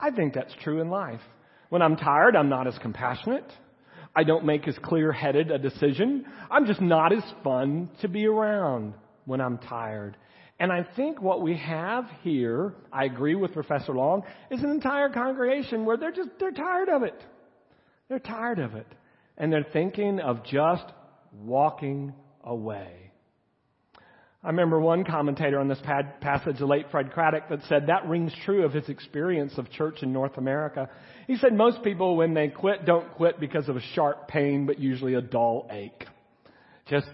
I 0.00 0.10
think 0.10 0.34
that's 0.34 0.54
true 0.64 0.80
in 0.80 0.90
life. 0.90 1.20
When 1.68 1.80
I'm 1.80 1.96
tired, 1.96 2.34
I'm 2.34 2.48
not 2.48 2.66
as 2.66 2.76
compassionate. 2.82 3.46
I 4.16 4.24
don't 4.24 4.44
make 4.44 4.66
as 4.66 4.76
clear 4.82 5.12
headed 5.12 5.52
a 5.52 5.58
decision. 5.58 6.26
I'm 6.50 6.66
just 6.66 6.80
not 6.80 7.12
as 7.12 7.22
fun 7.44 7.90
to 8.00 8.08
be 8.08 8.26
around 8.26 8.94
when 9.26 9.40
I'm 9.40 9.58
tired. 9.58 10.16
And 10.60 10.72
I 10.72 10.86
think 10.96 11.20
what 11.20 11.42
we 11.42 11.56
have 11.56 12.04
here, 12.22 12.74
I 12.92 13.04
agree 13.04 13.34
with 13.34 13.52
Professor 13.52 13.92
Long, 13.92 14.22
is 14.50 14.62
an 14.62 14.70
entire 14.70 15.08
congregation 15.08 15.84
where 15.84 15.96
they're 15.96 16.12
just, 16.12 16.30
they're 16.38 16.52
tired 16.52 16.88
of 16.88 17.02
it. 17.02 17.20
They're 18.08 18.20
tired 18.20 18.60
of 18.60 18.74
it. 18.74 18.86
And 19.36 19.52
they're 19.52 19.66
thinking 19.72 20.20
of 20.20 20.44
just 20.44 20.84
walking 21.32 22.14
away. 22.44 23.10
I 24.44 24.48
remember 24.48 24.78
one 24.78 25.04
commentator 25.04 25.58
on 25.58 25.68
this 25.68 25.80
passage, 26.20 26.58
the 26.58 26.66
late 26.66 26.86
Fred 26.90 27.12
Craddock, 27.12 27.48
that 27.48 27.60
said 27.66 27.86
that 27.86 28.06
rings 28.06 28.32
true 28.44 28.64
of 28.64 28.74
his 28.74 28.88
experience 28.90 29.54
of 29.56 29.70
church 29.70 30.02
in 30.02 30.12
North 30.12 30.36
America. 30.36 30.90
He 31.26 31.36
said 31.36 31.54
most 31.54 31.82
people, 31.82 32.16
when 32.16 32.34
they 32.34 32.48
quit, 32.48 32.84
don't 32.84 33.10
quit 33.14 33.40
because 33.40 33.70
of 33.70 33.76
a 33.76 33.80
sharp 33.94 34.28
pain, 34.28 34.66
but 34.66 34.78
usually 34.78 35.14
a 35.14 35.22
dull 35.22 35.66
ache. 35.72 36.04
Just 36.86 37.06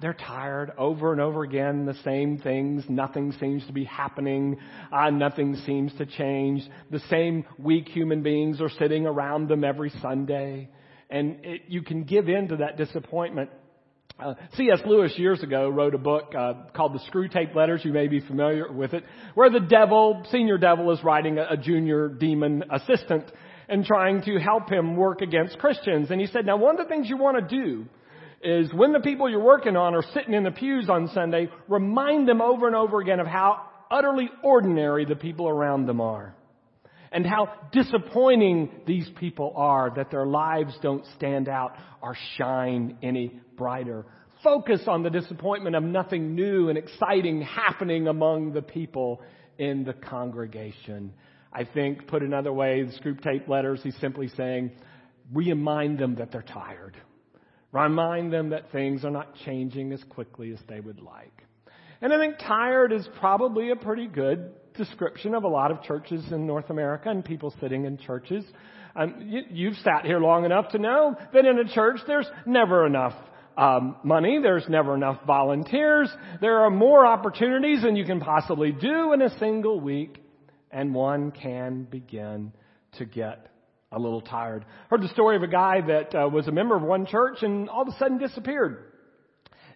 they're 0.00 0.14
tired 0.14 0.72
over 0.76 1.12
and 1.12 1.20
over 1.20 1.42
again, 1.42 1.86
the 1.86 1.96
same 2.04 2.38
things. 2.38 2.84
Nothing 2.88 3.32
seems 3.40 3.66
to 3.66 3.72
be 3.72 3.84
happening. 3.84 4.58
Uh, 4.92 5.10
nothing 5.10 5.56
seems 5.66 5.94
to 5.94 6.06
change. 6.06 6.62
The 6.90 7.00
same 7.10 7.44
weak 7.58 7.88
human 7.88 8.22
beings 8.22 8.60
are 8.60 8.68
sitting 8.68 9.06
around 9.06 9.48
them 9.48 9.64
every 9.64 9.90
Sunday. 10.02 10.68
and 11.10 11.38
it, 11.44 11.62
you 11.68 11.82
can 11.82 12.04
give 12.04 12.28
in 12.28 12.48
to 12.48 12.56
that 12.56 12.76
disappointment. 12.76 13.50
Uh, 14.18 14.34
C.S. 14.56 14.80
Lewis 14.86 15.12
years 15.16 15.42
ago 15.42 15.68
wrote 15.68 15.94
a 15.94 15.98
book 15.98 16.34
uh, 16.36 16.52
called 16.74 16.92
The 16.94 17.00
Screwtape 17.10 17.54
Letters. 17.54 17.80
You 17.84 17.92
may 17.92 18.08
be 18.08 18.20
familiar 18.20 18.70
with 18.70 18.92
it, 18.92 19.04
where 19.34 19.50
the 19.50 19.60
devil, 19.60 20.24
senior 20.30 20.58
devil, 20.58 20.90
is 20.92 21.02
writing 21.02 21.38
a, 21.38 21.48
a 21.50 21.56
junior 21.56 22.08
demon 22.08 22.64
assistant 22.70 23.24
and 23.68 23.84
trying 23.84 24.22
to 24.22 24.38
help 24.38 24.70
him 24.70 24.96
work 24.96 25.22
against 25.22 25.58
Christians. 25.58 26.10
And 26.10 26.20
he 26.20 26.26
said, 26.26 26.44
now 26.44 26.56
one 26.56 26.78
of 26.78 26.86
the 26.86 26.88
things 26.88 27.08
you 27.08 27.16
want 27.16 27.48
to 27.48 27.56
do 27.56 27.86
is 28.42 28.72
when 28.72 28.92
the 28.92 29.00
people 29.00 29.28
you're 29.28 29.42
working 29.42 29.76
on 29.76 29.94
are 29.94 30.04
sitting 30.14 30.34
in 30.34 30.42
the 30.42 30.50
pews 30.50 30.88
on 30.88 31.08
Sunday, 31.14 31.48
remind 31.68 32.28
them 32.28 32.40
over 32.40 32.66
and 32.66 32.74
over 32.74 33.00
again 33.00 33.20
of 33.20 33.26
how 33.26 33.62
utterly 33.90 34.28
ordinary 34.42 35.04
the 35.04 35.14
people 35.14 35.48
around 35.48 35.86
them 35.86 36.00
are. 36.00 36.34
And 37.12 37.26
how 37.26 37.52
disappointing 37.72 38.70
these 38.86 39.08
people 39.20 39.52
are 39.54 39.92
that 39.96 40.10
their 40.10 40.26
lives 40.26 40.74
don't 40.80 41.04
stand 41.16 41.46
out 41.46 41.76
or 42.00 42.16
shine 42.38 42.96
any 43.02 43.38
brighter. 43.56 44.06
Focus 44.42 44.80
on 44.86 45.02
the 45.02 45.10
disappointment 45.10 45.76
of 45.76 45.82
nothing 45.82 46.34
new 46.34 46.70
and 46.70 46.78
exciting 46.78 47.42
happening 47.42 48.08
among 48.08 48.54
the 48.54 48.62
people 48.62 49.20
in 49.58 49.84
the 49.84 49.92
congregation. 49.92 51.12
I 51.52 51.64
think, 51.64 52.08
put 52.08 52.22
another 52.22 52.52
way, 52.52 52.82
the 52.82 52.92
Screwtape 52.98 53.46
letters, 53.46 53.80
he's 53.82 53.96
simply 54.00 54.28
saying, 54.28 54.72
remind 55.32 55.98
them 55.98 56.14
that 56.14 56.32
they're 56.32 56.40
tired. 56.42 56.96
Remind 57.72 58.32
them 58.32 58.50
that 58.50 58.70
things 58.70 59.04
are 59.04 59.10
not 59.10 59.34
changing 59.46 59.92
as 59.92 60.02
quickly 60.10 60.52
as 60.52 60.58
they 60.68 60.80
would 60.80 61.00
like. 61.00 61.32
And 62.02 62.12
I 62.12 62.18
think 62.18 62.38
tired 62.38 62.92
is 62.92 63.08
probably 63.18 63.70
a 63.70 63.76
pretty 63.76 64.06
good 64.06 64.50
description 64.74 65.34
of 65.34 65.44
a 65.44 65.48
lot 65.48 65.70
of 65.70 65.82
churches 65.82 66.24
in 66.32 66.46
North 66.46 66.70
America 66.70 67.08
and 67.08 67.24
people 67.24 67.54
sitting 67.60 67.84
in 67.84 67.96
churches. 67.98 68.44
Um, 68.94 69.14
you, 69.26 69.42
you've 69.50 69.76
sat 69.78 70.04
here 70.04 70.18
long 70.18 70.44
enough 70.44 70.70
to 70.72 70.78
know 70.78 71.16
that 71.32 71.46
in 71.46 71.58
a 71.58 71.72
church 71.72 72.00
there's 72.06 72.28
never 72.44 72.86
enough 72.86 73.14
um, 73.56 73.96
money. 74.02 74.40
There's 74.42 74.68
never 74.68 74.94
enough 74.94 75.20
volunteers. 75.26 76.10
There 76.40 76.60
are 76.60 76.70
more 76.70 77.06
opportunities 77.06 77.82
than 77.82 77.96
you 77.96 78.04
can 78.04 78.20
possibly 78.20 78.72
do 78.72 79.12
in 79.12 79.22
a 79.22 79.38
single 79.38 79.80
week, 79.80 80.22
and 80.70 80.94
one 80.94 81.30
can 81.30 81.84
begin 81.84 82.52
to 82.98 83.04
get 83.04 83.51
a 83.92 83.98
little 83.98 84.20
tired. 84.20 84.64
Heard 84.88 85.02
the 85.02 85.08
story 85.08 85.36
of 85.36 85.42
a 85.42 85.48
guy 85.48 85.80
that 85.86 86.14
uh, 86.14 86.28
was 86.28 86.48
a 86.48 86.52
member 86.52 86.76
of 86.76 86.82
one 86.82 87.06
church 87.06 87.38
and 87.42 87.68
all 87.68 87.82
of 87.82 87.88
a 87.88 87.98
sudden 87.98 88.18
disappeared. 88.18 88.84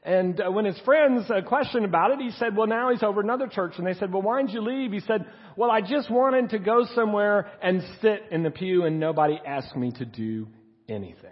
And 0.03 0.41
uh, 0.41 0.53
when 0.53 0.65
his 0.65 0.79
friends 0.85 1.29
uh, 1.31 1.43
questioned 1.43 1.85
about 1.85 2.13
it, 2.13 2.21
he 2.21 2.31
said, 2.39 2.57
well, 2.57 2.69
now 2.69 2.91
he's 2.91 3.03
over 3.03 3.21
another 3.21 3.49
church. 3.49 3.73
And 3.77 3.87
they 3.87 3.95
said, 3.95 4.13
well, 4.13 4.23
why 4.23 4.41
did 4.41 4.53
you 4.53 4.61
leave? 4.61 4.93
He 4.93 5.01
said, 5.01 5.27
well, 5.57 5.71
I 5.71 5.81
just 5.81 6.11
wanted 6.11 6.51
to 6.51 6.59
go 6.61 6.87
somewhere 6.95 7.51
and 7.61 7.83
sit 8.01 8.23
in 8.31 8.45
the 8.45 8.51
pew 8.51 8.85
and 8.85 9.01
nobody 9.01 9.41
asked 9.45 9.75
me 9.75 9.91
to 9.99 10.05
do 10.05 10.47
anything. 10.89 11.31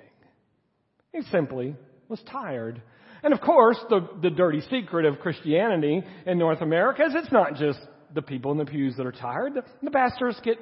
He 1.12 1.22
simply 1.30 1.76
was 2.08 2.20
tired. 2.30 2.82
And 3.22 3.32
of 3.32 3.40
course, 3.40 3.78
the, 3.88 4.08
the 4.20 4.30
dirty 4.30 4.60
secret 4.62 5.06
of 5.06 5.20
Christianity 5.20 6.02
in 6.26 6.38
North 6.38 6.60
America 6.60 7.04
is 7.04 7.12
it's 7.14 7.32
not 7.32 7.54
just 7.54 7.78
the 8.12 8.22
people 8.22 8.50
in 8.52 8.58
the 8.58 8.66
pews 8.66 8.96
that 8.96 9.06
are 9.06 9.12
tired. 9.12 9.52
The 9.82 9.90
pastors 9.90 10.38
get 10.42 10.58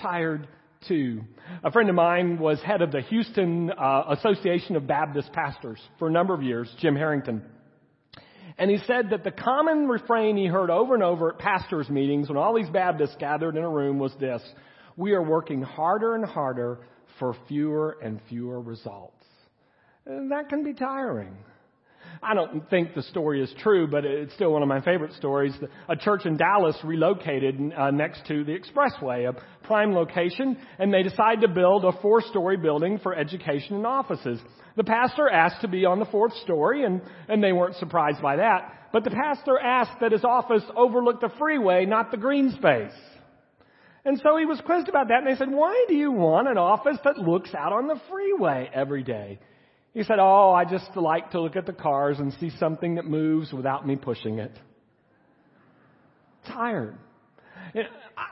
tired 0.00 0.46
too. 0.88 1.22
A 1.62 1.70
friend 1.70 1.88
of 1.88 1.94
mine 1.94 2.38
was 2.38 2.60
head 2.60 2.82
of 2.82 2.92
the 2.92 3.02
Houston 3.02 3.70
uh, 3.70 4.04
Association 4.10 4.76
of 4.76 4.86
Baptist 4.86 5.32
Pastors 5.32 5.80
for 5.98 6.08
a 6.08 6.10
number 6.10 6.34
of 6.34 6.42
years, 6.42 6.72
Jim 6.80 6.96
Harrington. 6.96 7.42
And 8.56 8.70
he 8.70 8.78
said 8.86 9.10
that 9.10 9.24
the 9.24 9.30
common 9.30 9.88
refrain 9.88 10.36
he 10.36 10.46
heard 10.46 10.70
over 10.70 10.94
and 10.94 11.02
over 11.02 11.32
at 11.32 11.38
pastors' 11.38 11.88
meetings 11.90 12.28
when 12.28 12.38
all 12.38 12.54
these 12.54 12.70
Baptists 12.70 13.16
gathered 13.18 13.56
in 13.56 13.64
a 13.64 13.68
room 13.68 13.98
was 13.98 14.14
this 14.20 14.42
We 14.96 15.12
are 15.12 15.22
working 15.22 15.62
harder 15.62 16.14
and 16.14 16.24
harder 16.24 16.80
for 17.18 17.36
fewer 17.48 17.98
and 18.02 18.20
fewer 18.28 18.60
results. 18.60 19.24
And 20.06 20.30
that 20.30 20.48
can 20.48 20.62
be 20.62 20.74
tiring. 20.74 21.36
I 22.22 22.34
don't 22.34 22.68
think 22.70 22.94
the 22.94 23.02
story 23.02 23.42
is 23.42 23.52
true, 23.58 23.86
but 23.86 24.04
it's 24.04 24.34
still 24.34 24.52
one 24.52 24.62
of 24.62 24.68
my 24.68 24.80
favorite 24.80 25.12
stories. 25.14 25.52
A 25.88 25.96
church 25.96 26.26
in 26.26 26.36
Dallas 26.36 26.76
relocated 26.84 27.60
uh, 27.76 27.90
next 27.90 28.26
to 28.28 28.44
the 28.44 28.56
expressway, 28.56 29.28
a 29.28 29.66
prime 29.66 29.92
location, 29.92 30.56
and 30.78 30.92
they 30.92 31.02
decided 31.02 31.40
to 31.42 31.48
build 31.48 31.84
a 31.84 31.92
four-story 32.00 32.56
building 32.56 32.98
for 32.98 33.14
education 33.14 33.76
and 33.76 33.86
offices. 33.86 34.40
The 34.76 34.84
pastor 34.84 35.28
asked 35.28 35.60
to 35.60 35.68
be 35.68 35.84
on 35.84 35.98
the 35.98 36.06
fourth 36.06 36.34
story, 36.42 36.84
and, 36.84 37.02
and 37.28 37.42
they 37.42 37.52
weren't 37.52 37.76
surprised 37.76 38.22
by 38.22 38.36
that. 38.36 38.90
But 38.92 39.04
the 39.04 39.10
pastor 39.10 39.58
asked 39.58 40.00
that 40.00 40.12
his 40.12 40.24
office 40.24 40.62
overlook 40.76 41.20
the 41.20 41.32
freeway, 41.38 41.84
not 41.84 42.10
the 42.10 42.16
green 42.16 42.52
space. 42.52 42.92
And 44.04 44.20
so 44.22 44.36
he 44.36 44.44
was 44.44 44.60
quizzed 44.64 44.88
about 44.88 45.08
that, 45.08 45.22
and 45.24 45.26
they 45.26 45.38
said, 45.38 45.50
why 45.50 45.86
do 45.88 45.94
you 45.94 46.12
want 46.12 46.48
an 46.48 46.58
office 46.58 46.98
that 47.04 47.18
looks 47.18 47.54
out 47.54 47.72
on 47.72 47.86
the 47.86 48.00
freeway 48.10 48.70
every 48.72 49.02
day? 49.02 49.38
He 49.94 50.02
said, 50.02 50.18
Oh, 50.18 50.52
I 50.52 50.64
just 50.64 50.96
like 50.96 51.30
to 51.30 51.40
look 51.40 51.56
at 51.56 51.66
the 51.66 51.72
cars 51.72 52.18
and 52.18 52.32
see 52.34 52.50
something 52.58 52.96
that 52.96 53.06
moves 53.06 53.52
without 53.52 53.86
me 53.86 53.94
pushing 53.96 54.40
it. 54.40 54.52
Tired. 56.48 56.98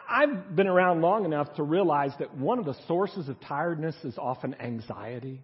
I've 0.08 0.54
been 0.54 0.66
around 0.66 1.00
long 1.00 1.24
enough 1.24 1.54
to 1.54 1.62
realize 1.62 2.12
that 2.18 2.36
one 2.36 2.58
of 2.58 2.64
the 2.64 2.76
sources 2.86 3.28
of 3.28 3.40
tiredness 3.40 3.94
is 4.04 4.18
often 4.18 4.54
anxiety. 4.60 5.40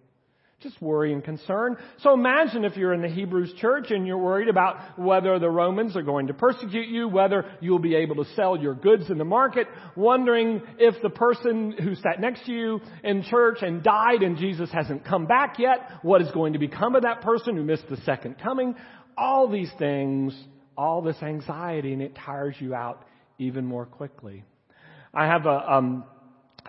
Just 0.61 0.81
worry 0.81 1.13
and 1.13 1.23
concern. 1.23 1.77
So 1.99 2.13
imagine 2.13 2.65
if 2.65 2.75
you're 2.75 2.93
in 2.93 3.01
the 3.01 3.07
Hebrews 3.07 3.53
church 3.59 3.91
and 3.91 4.05
you're 4.05 4.17
worried 4.17 4.49
about 4.49 4.99
whether 4.99 5.39
the 5.39 5.49
Romans 5.49 5.95
are 5.95 6.01
going 6.01 6.27
to 6.27 6.33
persecute 6.33 6.89
you, 6.89 7.07
whether 7.07 7.45
you'll 7.61 7.79
be 7.79 7.95
able 7.95 8.17
to 8.17 8.25
sell 8.35 8.57
your 8.57 8.73
goods 8.75 9.09
in 9.09 9.17
the 9.17 9.23
market, 9.23 9.67
wondering 9.95 10.61
if 10.77 11.01
the 11.01 11.09
person 11.09 11.71
who 11.71 11.95
sat 11.95 12.19
next 12.19 12.45
to 12.45 12.51
you 12.51 12.81
in 13.05 13.23
church 13.23 13.59
and 13.61 13.81
died 13.81 14.21
and 14.21 14.37
Jesus 14.37 14.69
hasn't 14.69 15.05
come 15.05 15.27
back 15.27 15.59
yet, 15.59 15.79
what 16.01 16.21
is 16.21 16.29
going 16.31 16.51
to 16.51 16.59
become 16.59 16.93
of 16.93 17.03
that 17.03 17.21
person 17.21 17.55
who 17.55 17.63
missed 17.63 17.87
the 17.89 17.97
second 18.01 18.37
coming. 18.37 18.75
All 19.17 19.47
these 19.47 19.71
things, 19.79 20.37
all 20.77 21.01
this 21.01 21.21
anxiety, 21.21 21.93
and 21.93 22.01
it 22.01 22.15
tires 22.15 22.55
you 22.59 22.75
out 22.75 23.05
even 23.37 23.65
more 23.65 23.85
quickly. 23.85 24.43
I 25.13 25.25
have 25.25 25.45
a, 25.45 25.71
um, 25.71 26.03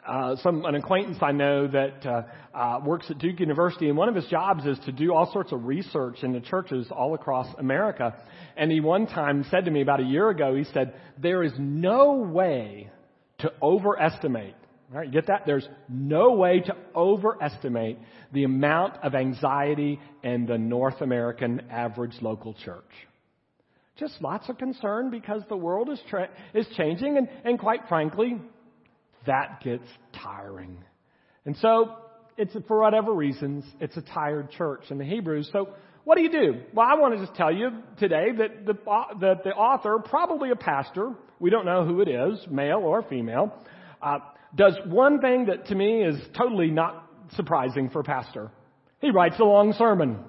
uh, 0.07 0.37
some 0.37 0.65
an 0.65 0.75
acquaintance 0.75 1.19
I 1.21 1.33
know 1.33 1.67
that 1.69 2.07
uh, 2.07 2.23
uh, 2.57 2.81
works 2.85 3.07
at 3.11 3.19
Duke 3.19 3.41
University, 3.41 3.89
and 3.89 3.97
one 3.97 4.09
of 4.09 4.15
his 4.15 4.27
jobs 4.27 4.65
is 4.67 4.79
to 4.87 4.93
do 4.93 5.13
all 5.15 5.31
sorts 5.33 5.53
of 5.53 5.65
research 5.65 6.23
in 6.23 6.33
the 6.33 6.41
churches 6.41 6.89
all 6.91 7.15
across 7.15 7.47
America. 7.59 8.15
And 8.57 8.71
he 8.71 8.81
one 8.81 9.07
time 9.07 9.45
said 9.51 9.67
to 9.67 9.71
me 9.71 9.83
about 9.83 10.01
a 10.01 10.05
year 10.05 10.29
ago, 10.31 10.55
he 10.55 10.65
said, 10.65 10.95
"There 11.19 11.43
is 11.43 11.53
no 11.59 12.15
way 12.15 12.91
to 13.39 13.53
overestimate." 13.63 14.55
Right, 14.93 15.07
you 15.07 15.13
get 15.13 15.29
that? 15.29 15.43
There's 15.47 15.69
no 15.89 16.33
way 16.33 16.61
to 16.61 16.77
overestimate 16.97 17.99
the 18.33 18.43
amount 18.43 18.97
of 19.05 19.15
anxiety 19.15 20.01
in 20.25 20.47
the 20.47 20.59
North 20.59 21.01
American 21.01 21.61
average 21.71 22.17
local 22.21 22.55
church. 22.55 22.91
Just 23.97 24.21
lots 24.21 24.49
of 24.49 24.59
concern 24.59 25.11
because 25.11 25.43
the 25.49 25.57
world 25.57 25.91
is 25.91 26.01
tra- 26.09 26.31
is 26.55 26.67
changing, 26.77 27.19
and, 27.19 27.29
and 27.45 27.57
quite 27.57 27.83
frankly, 27.89 28.41
that 29.27 29.61
gets 29.63 29.87
tiring. 30.13 30.79
And 31.47 31.57
so, 31.57 31.97
it's 32.37 32.57
for 32.67 32.81
whatever 32.81 33.13
reasons, 33.13 33.65
it's 33.81 33.97
a 33.97 34.03
tired 34.03 34.51
church 34.51 34.85
in 34.91 34.99
the 34.99 35.05
Hebrews. 35.05 35.51
So, 35.53 35.69
what 36.05 36.17
do 36.17 36.23
you 36.23 36.31
do? 36.31 36.61
Well, 36.73 36.87
I 36.87 36.99
want 36.99 37.15
to 37.15 37.25
just 37.25 37.37
tell 37.37 37.53
you 37.53 37.71
today 37.99 38.33
that 38.39 38.67
the, 38.67 38.75
that 39.21 39.45
the 39.45 39.51
author, 39.51 39.99
probably 39.99 40.51
a 40.51 40.57
pastor, 40.57 41.13
we 41.39 41.51
don't 41.51 41.67
know 41.67 41.85
who 41.85 42.01
it 42.01 42.09
is, 42.09 42.39
male 42.51 42.79
or 42.79 43.03
female, 43.03 43.55
uh, 44.01 44.19
does 44.55 44.77
one 44.87 45.21
thing 45.21 45.47
that 45.47 45.67
to 45.67 45.75
me 45.75 46.03
is 46.03 46.17
totally 46.37 46.71
not 46.71 47.07
surprising 47.37 47.91
for 47.91 48.01
a 48.01 48.05
pastor. 48.05 48.51
He 49.01 49.11
writes 49.11 49.37
a 49.39 49.45
long 49.45 49.75
sermon 49.75 50.25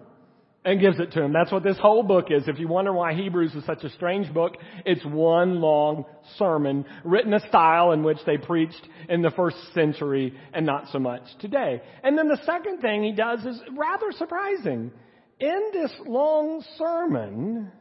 and 0.63 0.79
gives 0.79 0.99
it 0.99 1.11
to 1.13 1.23
him. 1.23 1.33
That's 1.33 1.51
what 1.51 1.63
this 1.63 1.77
whole 1.77 2.03
book 2.03 2.27
is. 2.29 2.47
If 2.47 2.59
you 2.59 2.67
wonder 2.67 2.93
why 2.93 3.13
Hebrews 3.13 3.55
is 3.55 3.65
such 3.65 3.83
a 3.83 3.89
strange 3.89 4.31
book, 4.31 4.57
it's 4.85 5.03
one 5.05 5.59
long 5.59 6.05
sermon 6.37 6.85
written 7.03 7.33
a 7.33 7.39
style 7.47 7.93
in 7.93 8.03
which 8.03 8.19
they 8.25 8.37
preached 8.37 8.87
in 9.09 9.21
the 9.21 9.31
first 9.31 9.57
century 9.73 10.33
and 10.53 10.65
not 10.65 10.87
so 10.91 10.99
much 10.99 11.23
today. 11.39 11.81
And 12.03 12.17
then 12.17 12.27
the 12.27 12.39
second 12.45 12.79
thing 12.79 13.03
he 13.03 13.11
does 13.11 13.43
is 13.43 13.59
rather 13.75 14.11
surprising. 14.11 14.91
In 15.39 15.69
this 15.73 15.91
long 16.05 16.63
sermon, 16.77 17.71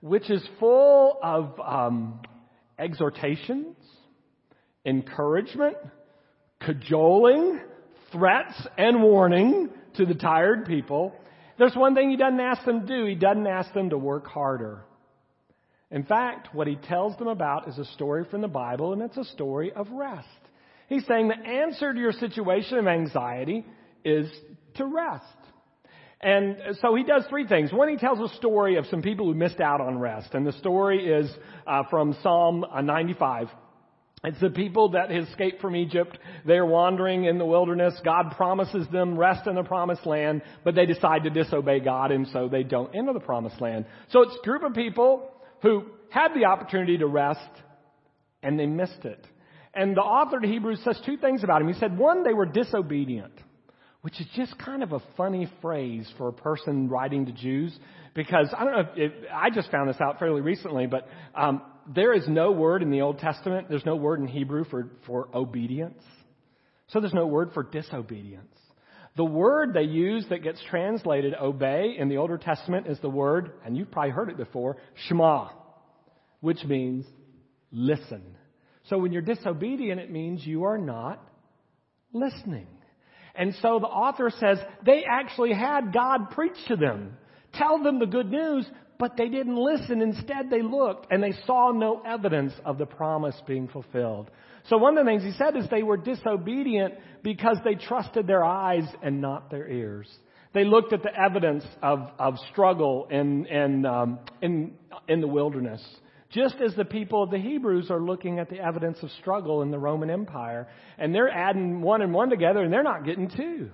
which 0.00 0.30
is 0.30 0.42
full 0.58 1.18
of 1.22 1.60
um, 1.60 2.20
exhortations, 2.78 3.76
encouragement, 4.86 5.76
cajoling, 6.60 7.60
threats, 8.10 8.54
and 8.78 9.02
warning 9.02 9.68
to 9.96 10.06
the 10.06 10.14
tired 10.14 10.64
people, 10.64 11.12
there's 11.58 11.74
one 11.74 11.94
thing 11.94 12.10
he 12.10 12.16
doesn't 12.16 12.40
ask 12.40 12.64
them 12.64 12.86
to 12.86 12.86
do. 12.86 13.04
He 13.06 13.14
doesn't 13.14 13.46
ask 13.46 13.72
them 13.72 13.90
to 13.90 13.98
work 13.98 14.26
harder. 14.26 14.82
In 15.90 16.02
fact, 16.02 16.54
what 16.54 16.66
he 16.66 16.76
tells 16.76 17.16
them 17.16 17.28
about 17.28 17.68
is 17.68 17.78
a 17.78 17.84
story 17.84 18.24
from 18.30 18.40
the 18.40 18.48
Bible, 18.48 18.92
and 18.92 19.02
it's 19.02 19.16
a 19.16 19.24
story 19.24 19.72
of 19.72 19.88
rest. 19.90 20.26
He's 20.88 21.06
saying 21.06 21.28
the 21.28 21.36
answer 21.36 21.92
to 21.92 21.98
your 21.98 22.12
situation 22.12 22.78
of 22.78 22.86
anxiety 22.86 23.64
is 24.04 24.30
to 24.74 24.86
rest. 24.86 25.24
And 26.20 26.56
so 26.80 26.94
he 26.94 27.04
does 27.04 27.24
three 27.28 27.46
things. 27.46 27.72
One, 27.72 27.88
he 27.88 27.96
tells 27.96 28.18
a 28.18 28.34
story 28.36 28.76
of 28.76 28.86
some 28.86 29.02
people 29.02 29.26
who 29.26 29.34
missed 29.34 29.60
out 29.60 29.80
on 29.80 29.98
rest. 29.98 30.32
And 30.32 30.46
the 30.46 30.52
story 30.52 31.06
is 31.06 31.30
uh, 31.66 31.82
from 31.90 32.16
Psalm 32.22 32.64
uh, 32.64 32.80
95. 32.80 33.48
It's 34.24 34.40
the 34.40 34.50
people 34.50 34.90
that 34.90 35.12
escaped 35.12 35.60
from 35.60 35.76
Egypt. 35.76 36.18
They're 36.46 36.66
wandering 36.66 37.24
in 37.24 37.38
the 37.38 37.44
wilderness. 37.44 37.94
God 38.04 38.32
promises 38.36 38.86
them 38.90 39.18
rest 39.18 39.46
in 39.46 39.54
the 39.54 39.62
promised 39.62 40.06
land, 40.06 40.42
but 40.64 40.74
they 40.74 40.86
decide 40.86 41.24
to 41.24 41.30
disobey 41.30 41.80
God 41.80 42.10
and 42.10 42.26
so 42.28 42.48
they 42.48 42.62
don't 42.62 42.94
enter 42.94 43.12
the 43.12 43.20
promised 43.20 43.60
land. 43.60 43.84
So 44.10 44.22
it's 44.22 44.36
a 44.40 44.44
group 44.44 44.62
of 44.62 44.74
people 44.74 45.30
who 45.62 45.84
had 46.08 46.28
the 46.34 46.46
opportunity 46.46 46.98
to 46.98 47.06
rest 47.06 47.40
and 48.42 48.58
they 48.58 48.66
missed 48.66 49.04
it. 49.04 49.24
And 49.74 49.94
the 49.94 50.00
author 50.00 50.40
to 50.40 50.46
Hebrews 50.46 50.80
says 50.82 50.98
two 51.04 51.18
things 51.18 51.44
about 51.44 51.60
him. 51.60 51.68
He 51.68 51.78
said, 51.78 51.98
one, 51.98 52.22
they 52.22 52.32
were 52.32 52.46
disobedient, 52.46 53.34
which 54.00 54.18
is 54.18 54.26
just 54.34 54.58
kind 54.58 54.82
of 54.82 54.92
a 54.92 55.00
funny 55.18 55.50
phrase 55.60 56.10
for 56.16 56.28
a 56.28 56.32
person 56.32 56.88
writing 56.88 57.26
to 57.26 57.32
Jews 57.32 57.78
because 58.14 58.48
I 58.56 58.64
don't 58.64 58.72
know 58.72 58.80
if, 58.80 59.12
if 59.12 59.12
I 59.30 59.50
just 59.50 59.70
found 59.70 59.90
this 59.90 60.00
out 60.00 60.18
fairly 60.18 60.40
recently, 60.40 60.86
but 60.86 61.06
um, 61.34 61.60
there 61.94 62.12
is 62.12 62.26
no 62.28 62.52
word 62.52 62.82
in 62.82 62.90
the 62.90 63.02
Old 63.02 63.18
Testament, 63.18 63.68
there's 63.68 63.86
no 63.86 63.96
word 63.96 64.20
in 64.20 64.26
Hebrew 64.26 64.64
for, 64.64 64.90
for 65.06 65.28
obedience. 65.34 66.02
So 66.88 67.00
there's 67.00 67.14
no 67.14 67.26
word 67.26 67.50
for 67.52 67.62
disobedience. 67.62 68.54
The 69.16 69.24
word 69.24 69.72
they 69.72 69.82
use 69.82 70.26
that 70.28 70.42
gets 70.42 70.60
translated 70.68 71.34
obey 71.34 71.96
in 71.98 72.08
the 72.08 72.18
Older 72.18 72.36
Testament 72.36 72.86
is 72.86 72.98
the 73.00 73.08
word, 73.08 73.52
and 73.64 73.76
you've 73.76 73.90
probably 73.90 74.10
heard 74.10 74.28
it 74.28 74.36
before, 74.36 74.76
Shema, 75.06 75.48
which 76.40 76.62
means 76.64 77.06
listen. 77.72 78.22
So 78.88 78.98
when 78.98 79.12
you're 79.12 79.22
disobedient, 79.22 80.00
it 80.00 80.10
means 80.10 80.46
you 80.46 80.64
are 80.64 80.78
not 80.78 81.20
listening. 82.12 82.68
And 83.34 83.54
so 83.60 83.78
the 83.78 83.86
author 83.86 84.30
says 84.38 84.58
they 84.84 85.04
actually 85.08 85.52
had 85.52 85.92
God 85.92 86.30
preach 86.30 86.56
to 86.68 86.76
them, 86.76 87.16
tell 87.54 87.82
them 87.82 87.98
the 87.98 88.06
good 88.06 88.30
news, 88.30 88.66
but 88.98 89.16
they 89.16 89.28
didn't 89.28 89.56
listen. 89.56 90.00
Instead, 90.00 90.50
they 90.50 90.62
looked 90.62 91.06
and 91.10 91.22
they 91.22 91.34
saw 91.46 91.72
no 91.72 92.02
evidence 92.06 92.52
of 92.64 92.78
the 92.78 92.86
promise 92.86 93.36
being 93.46 93.68
fulfilled. 93.68 94.30
So 94.68 94.78
one 94.78 94.96
of 94.96 95.04
the 95.04 95.10
things 95.10 95.22
he 95.22 95.32
said 95.32 95.56
is 95.56 95.68
they 95.70 95.82
were 95.82 95.96
disobedient 95.96 96.94
because 97.22 97.58
they 97.64 97.74
trusted 97.74 98.26
their 98.26 98.44
eyes 98.44 98.84
and 99.02 99.20
not 99.20 99.50
their 99.50 99.68
ears. 99.68 100.08
They 100.54 100.64
looked 100.64 100.92
at 100.92 101.02
the 101.02 101.14
evidence 101.14 101.64
of, 101.82 102.10
of 102.18 102.34
struggle 102.50 103.06
in, 103.10 103.46
in, 103.46 103.84
um, 103.84 104.18
in, 104.40 104.72
in 105.08 105.20
the 105.20 105.28
wilderness. 105.28 105.84
Just 106.30 106.56
as 106.56 106.74
the 106.74 106.84
people 106.84 107.22
of 107.22 107.30
the 107.30 107.38
Hebrews 107.38 107.90
are 107.90 108.00
looking 108.00 108.38
at 108.38 108.50
the 108.50 108.58
evidence 108.58 108.98
of 109.02 109.10
struggle 109.20 109.62
in 109.62 109.70
the 109.70 109.78
Roman 109.78 110.10
Empire, 110.10 110.66
and 110.98 111.14
they're 111.14 111.28
adding 111.28 111.82
one 111.82 112.02
and 112.02 112.12
one 112.12 112.30
together, 112.30 112.62
and 112.62 112.72
they're 112.72 112.82
not 112.82 113.04
getting 113.04 113.28
two. 113.28 113.70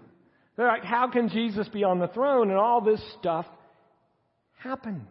They're 0.57 0.67
like, 0.67 0.85
how 0.85 1.09
can 1.11 1.29
Jesus 1.29 1.67
be 1.69 1.83
on 1.85 1.99
the 1.99 2.09
throne 2.09 2.51
and 2.51 2.59
all 2.59 2.83
this 2.83 3.01
stuff 3.19 3.47
happen? 4.59 5.07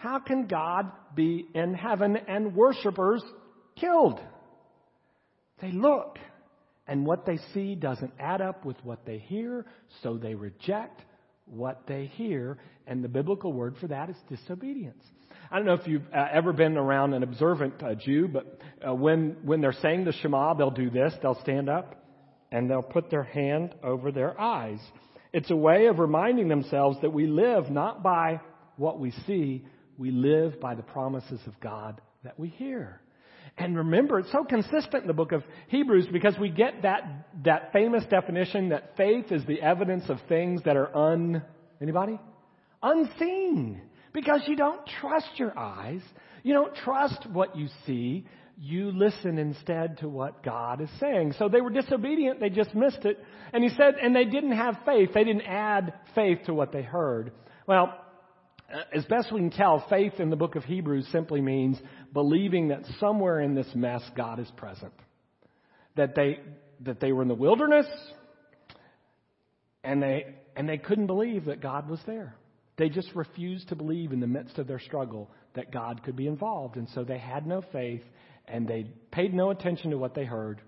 How 0.00 0.18
can 0.18 0.46
God 0.46 0.90
be 1.14 1.46
in 1.54 1.74
heaven 1.74 2.16
and 2.16 2.56
worshipers 2.56 3.22
killed? 3.78 4.18
They 5.60 5.72
look, 5.72 6.18
and 6.86 7.04
what 7.04 7.26
they 7.26 7.38
see 7.52 7.74
doesn't 7.74 8.14
add 8.18 8.40
up 8.40 8.64
with 8.64 8.78
what 8.82 9.04
they 9.04 9.18
hear, 9.18 9.66
so 10.02 10.16
they 10.16 10.34
reject 10.34 11.02
what 11.44 11.82
they 11.86 12.06
hear, 12.14 12.56
and 12.86 13.04
the 13.04 13.08
biblical 13.08 13.52
word 13.52 13.76
for 13.78 13.88
that 13.88 14.08
is 14.08 14.16
disobedience. 14.30 15.04
I 15.50 15.56
don't 15.56 15.66
know 15.66 15.74
if 15.74 15.86
you've 15.86 16.08
uh, 16.14 16.28
ever 16.32 16.54
been 16.54 16.78
around 16.78 17.12
an 17.12 17.22
observant 17.22 17.82
uh, 17.82 17.94
Jew, 17.94 18.26
but 18.26 18.58
uh, 18.82 18.94
when, 18.94 19.36
when 19.42 19.60
they're 19.60 19.74
saying 19.82 20.06
the 20.06 20.12
Shema, 20.12 20.54
they'll 20.54 20.70
do 20.70 20.88
this. 20.88 21.12
They'll 21.20 21.40
stand 21.42 21.68
up 21.68 22.02
and 22.50 22.70
they'll 22.70 22.82
put 22.82 23.10
their 23.10 23.24
hand 23.24 23.74
over 23.82 24.12
their 24.12 24.40
eyes. 24.40 24.78
It's 25.34 25.50
a 25.50 25.56
way 25.56 25.86
of 25.86 25.98
reminding 25.98 26.48
themselves 26.48 26.96
that 27.02 27.12
we 27.12 27.26
live 27.26 27.68
not 27.68 28.02
by 28.02 28.40
what 28.76 28.98
we 28.98 29.10
see, 29.26 29.66
we 30.00 30.10
live 30.10 30.58
by 30.58 30.74
the 30.74 30.82
promises 30.82 31.38
of 31.46 31.60
God 31.60 32.00
that 32.24 32.40
we 32.40 32.48
hear. 32.48 33.02
And 33.58 33.76
remember, 33.76 34.18
it's 34.18 34.32
so 34.32 34.44
consistent 34.44 35.02
in 35.02 35.06
the 35.06 35.12
book 35.12 35.32
of 35.32 35.44
Hebrews 35.68 36.06
because 36.10 36.38
we 36.40 36.48
get 36.48 36.82
that, 36.82 37.28
that 37.44 37.70
famous 37.74 38.02
definition 38.08 38.70
that 38.70 38.96
faith 38.96 39.30
is 39.30 39.44
the 39.44 39.60
evidence 39.60 40.04
of 40.08 40.16
things 40.26 40.62
that 40.64 40.78
are 40.78 40.96
un, 40.96 41.42
anybody? 41.82 42.18
Unseen. 42.82 43.82
Because 44.14 44.40
you 44.46 44.56
don't 44.56 44.80
trust 45.02 45.28
your 45.36 45.56
eyes. 45.58 46.00
You 46.44 46.54
don't 46.54 46.74
trust 46.76 47.26
what 47.30 47.54
you 47.54 47.68
see. 47.86 48.26
You 48.56 48.92
listen 48.92 49.36
instead 49.36 49.98
to 49.98 50.08
what 50.08 50.42
God 50.42 50.80
is 50.80 50.88
saying. 50.98 51.34
So 51.38 51.50
they 51.50 51.60
were 51.60 51.68
disobedient. 51.68 52.40
They 52.40 52.48
just 52.48 52.74
missed 52.74 53.04
it. 53.04 53.22
And 53.52 53.62
he 53.62 53.68
said, 53.76 53.96
and 54.02 54.16
they 54.16 54.24
didn't 54.24 54.56
have 54.56 54.78
faith. 54.86 55.10
They 55.12 55.24
didn't 55.24 55.42
add 55.42 55.92
faith 56.14 56.38
to 56.46 56.54
what 56.54 56.72
they 56.72 56.82
heard. 56.82 57.32
Well, 57.66 57.94
Uh, 58.72 58.82
as 58.92 59.04
best 59.06 59.32
we 59.32 59.40
can 59.40 59.50
tell, 59.50 59.84
faith 59.88 60.14
in 60.18 60.30
the 60.30 60.36
book 60.36 60.54
of 60.54 60.64
Hebrews 60.64 61.08
simply 61.10 61.40
means 61.40 61.78
believing 62.12 62.68
that 62.68 62.82
somewhere 62.98 63.40
in 63.40 63.54
this 63.54 63.68
mess 63.74 64.02
God 64.16 64.38
is 64.38 64.50
present. 64.56 64.92
That 65.96 66.14
they, 66.14 66.40
that 66.84 67.00
they 67.00 67.12
were 67.12 67.22
in 67.22 67.28
the 67.28 67.34
wilderness 67.34 67.86
and 69.82 70.02
they, 70.02 70.34
and 70.54 70.68
they 70.68 70.78
couldn't 70.78 71.08
believe 71.08 71.46
that 71.46 71.60
God 71.60 71.88
was 71.88 72.00
there. 72.06 72.34
They 72.76 72.88
just 72.88 73.14
refused 73.14 73.68
to 73.68 73.76
believe 73.76 74.12
in 74.12 74.20
the 74.20 74.26
midst 74.26 74.58
of 74.58 74.66
their 74.66 74.78
struggle 74.78 75.30
that 75.54 75.72
God 75.72 76.02
could 76.04 76.16
be 76.16 76.26
involved. 76.26 76.76
And 76.76 76.88
so 76.90 77.02
they 77.02 77.18
had 77.18 77.46
no 77.46 77.62
faith 77.72 78.02
and 78.46 78.66
they 78.66 78.86
paid 79.10 79.34
no 79.34 79.50
attention 79.50 79.90
to 79.90 79.98
what 79.98 80.14
they 80.14 80.24
heard. 80.24 80.60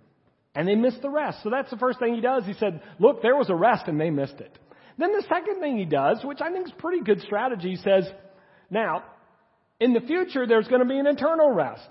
And 0.54 0.68
they 0.68 0.74
missed 0.74 1.00
the 1.02 1.08
rest. 1.08 1.38
So 1.42 1.50
that's 1.50 1.70
the 1.70 1.78
first 1.78 1.98
thing 1.98 2.14
he 2.14 2.20
does. 2.20 2.44
He 2.44 2.52
said, 2.54 2.82
look, 2.98 3.22
there 3.22 3.36
was 3.36 3.48
a 3.48 3.54
rest 3.54 3.86
and 3.86 4.00
they 4.00 4.10
missed 4.10 4.40
it. 4.40 4.58
Then 4.98 5.12
the 5.12 5.24
second 5.28 5.60
thing 5.60 5.78
he 5.78 5.84
does, 5.84 6.20
which 6.24 6.40
I 6.40 6.52
think 6.52 6.66
is 6.66 6.74
pretty 6.78 7.02
good 7.02 7.20
strategy, 7.22 7.76
says, 7.76 8.10
now, 8.70 9.04
in 9.80 9.92
the 9.92 10.00
future, 10.00 10.46
there's 10.46 10.68
going 10.68 10.82
to 10.82 10.88
be 10.88 10.98
an 10.98 11.06
eternal 11.06 11.50
rest. 11.50 11.88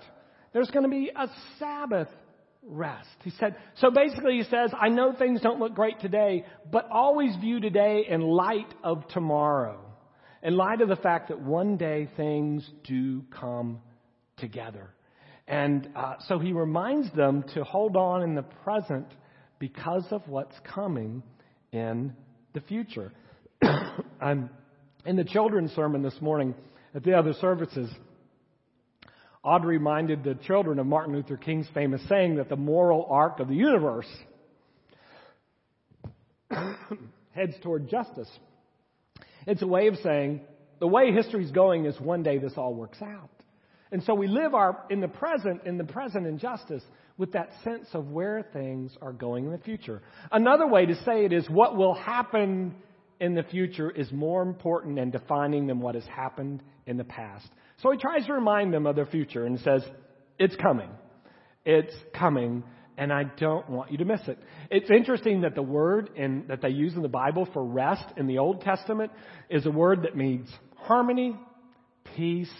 There's 0.52 0.70
going 0.70 0.84
to 0.84 0.90
be 0.90 1.10
a 1.14 1.28
Sabbath 1.58 2.08
rest. 2.62 3.08
He 3.24 3.30
said, 3.30 3.56
so 3.76 3.90
basically 3.90 4.36
he 4.36 4.44
says, 4.44 4.72
I 4.78 4.88
know 4.88 5.12
things 5.12 5.40
don't 5.40 5.60
look 5.60 5.74
great 5.74 6.00
today, 6.00 6.44
but 6.70 6.88
always 6.90 7.34
view 7.36 7.60
today 7.60 8.06
in 8.08 8.20
light 8.20 8.72
of 8.84 9.06
tomorrow 9.08 9.92
in 10.42 10.56
light 10.56 10.80
of 10.80 10.88
the 10.88 10.96
fact 10.96 11.28
that 11.28 11.40
one 11.40 11.76
day 11.76 12.08
things 12.16 12.68
do 12.84 13.22
come 13.30 13.80
together. 14.36 14.90
And 15.46 15.88
uh, 15.94 16.14
so 16.26 16.38
he 16.38 16.52
reminds 16.52 17.12
them 17.12 17.44
to 17.54 17.64
hold 17.64 17.96
on 17.96 18.22
in 18.22 18.34
the 18.34 18.42
present 18.42 19.06
because 19.58 20.04
of 20.10 20.26
what's 20.28 20.56
coming 20.64 21.22
in 21.72 22.14
the 22.52 22.60
future. 22.60 23.12
I'm 24.20 24.50
in 25.04 25.16
the 25.16 25.24
children's 25.24 25.72
sermon 25.72 26.02
this 26.02 26.20
morning 26.20 26.54
at 26.94 27.02
the 27.02 27.14
other 27.14 27.32
services. 27.34 27.90
Audrey 29.42 29.78
reminded 29.78 30.22
the 30.22 30.34
children 30.34 30.78
of 30.78 30.86
Martin 30.86 31.14
Luther 31.14 31.36
King's 31.36 31.66
famous 31.74 32.00
saying 32.08 32.36
that 32.36 32.48
the 32.48 32.56
moral 32.56 33.06
arc 33.10 33.40
of 33.40 33.48
the 33.48 33.54
universe 33.54 34.06
heads 37.34 37.54
toward 37.62 37.88
justice. 37.88 38.28
It's 39.46 39.62
a 39.62 39.66
way 39.66 39.88
of 39.88 39.96
saying 39.96 40.42
the 40.78 40.86
way 40.86 41.12
history's 41.12 41.50
going 41.50 41.86
is 41.86 41.98
one 42.00 42.22
day 42.22 42.38
this 42.38 42.52
all 42.56 42.74
works 42.74 43.02
out. 43.02 43.30
And 43.90 44.02
so 44.04 44.14
we 44.14 44.28
live 44.28 44.54
our, 44.54 44.84
in 44.90 45.00
the 45.00 45.08
present, 45.08 45.62
in 45.66 45.76
the 45.76 45.84
present 45.84 46.26
injustice 46.26 46.82
with 47.22 47.32
that 47.34 47.52
sense 47.62 47.86
of 47.94 48.08
where 48.10 48.44
things 48.52 48.90
are 49.00 49.12
going 49.12 49.44
in 49.44 49.52
the 49.52 49.58
future. 49.58 50.02
Another 50.32 50.66
way 50.66 50.86
to 50.86 50.96
say 51.04 51.24
it 51.24 51.32
is 51.32 51.48
what 51.48 51.76
will 51.76 51.94
happen 51.94 52.74
in 53.20 53.36
the 53.36 53.44
future 53.44 53.88
is 53.88 54.10
more 54.10 54.42
important 54.42 54.98
and 54.98 55.12
defining 55.12 55.68
than 55.68 55.78
what 55.78 55.94
has 55.94 56.04
happened 56.06 56.64
in 56.84 56.96
the 56.96 57.04
past. 57.04 57.48
So 57.80 57.92
he 57.92 57.96
tries 57.96 58.26
to 58.26 58.32
remind 58.32 58.74
them 58.74 58.88
of 58.88 58.96
their 58.96 59.06
future 59.06 59.46
and 59.46 59.60
says, 59.60 59.84
it's 60.36 60.56
coming. 60.56 60.90
It's 61.64 61.94
coming 62.12 62.64
and 62.98 63.12
I 63.12 63.22
don't 63.38 63.70
want 63.70 63.92
you 63.92 63.98
to 63.98 64.04
miss 64.04 64.22
it. 64.26 64.36
It's 64.68 64.90
interesting 64.90 65.42
that 65.42 65.54
the 65.54 65.62
word 65.62 66.10
in, 66.16 66.46
that 66.48 66.60
they 66.60 66.70
use 66.70 66.94
in 66.94 67.02
the 67.02 67.08
Bible 67.08 67.48
for 67.52 67.64
rest 67.64 68.04
in 68.16 68.26
the 68.26 68.38
Old 68.38 68.62
Testament 68.62 69.12
is 69.48 69.64
a 69.64 69.70
word 69.70 70.02
that 70.02 70.16
means 70.16 70.48
harmony, 70.74 71.36
peace, 72.16 72.52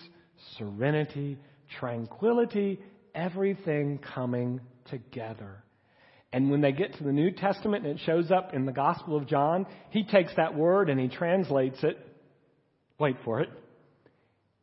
serenity, 0.57 1.37
tranquility, 1.81 2.79
everything 3.15 3.99
coming 3.99 4.61
together. 4.91 5.63
And 6.33 6.51
when 6.51 6.63
they 6.63 6.73
get 6.73 6.95
to 6.97 7.05
the 7.05 7.13
New 7.13 7.31
Testament 7.31 7.85
and 7.85 7.99
it 7.99 8.05
shows 8.05 8.31
up 8.31 8.55
in 8.55 8.65
the 8.65 8.73
Gospel 8.73 9.17
of 9.17 9.27
John, 9.27 9.67
he 9.91 10.03
takes 10.03 10.35
that 10.37 10.55
word 10.55 10.89
and 10.89 10.99
he 10.99 11.09
translates 11.09 11.83
it, 11.83 11.99
wait 12.99 13.17
for 13.25 13.41
it, 13.41 13.51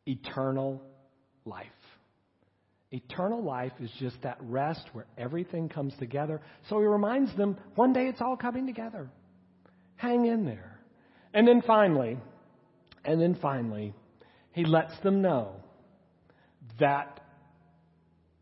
eternal 0.06 0.82
life. 1.44 1.66
Eternal 2.90 3.42
life 3.42 3.72
is 3.78 3.90
just 4.00 4.20
that 4.22 4.38
rest 4.40 4.80
where 4.92 5.06
everything 5.16 5.68
comes 5.68 5.94
together. 6.00 6.40
So 6.68 6.80
he 6.80 6.86
reminds 6.86 7.34
them 7.36 7.56
one 7.76 7.92
day 7.92 8.06
it's 8.08 8.20
all 8.20 8.36
coming 8.36 8.66
together. 8.66 9.08
Hang 9.94 10.26
in 10.26 10.44
there. 10.44 10.80
And 11.32 11.46
then 11.46 11.62
finally, 11.64 12.18
and 13.04 13.20
then 13.20 13.38
finally, 13.40 13.94
he 14.52 14.64
lets 14.64 14.98
them 15.00 15.22
know 15.22 15.54
that 16.80 17.19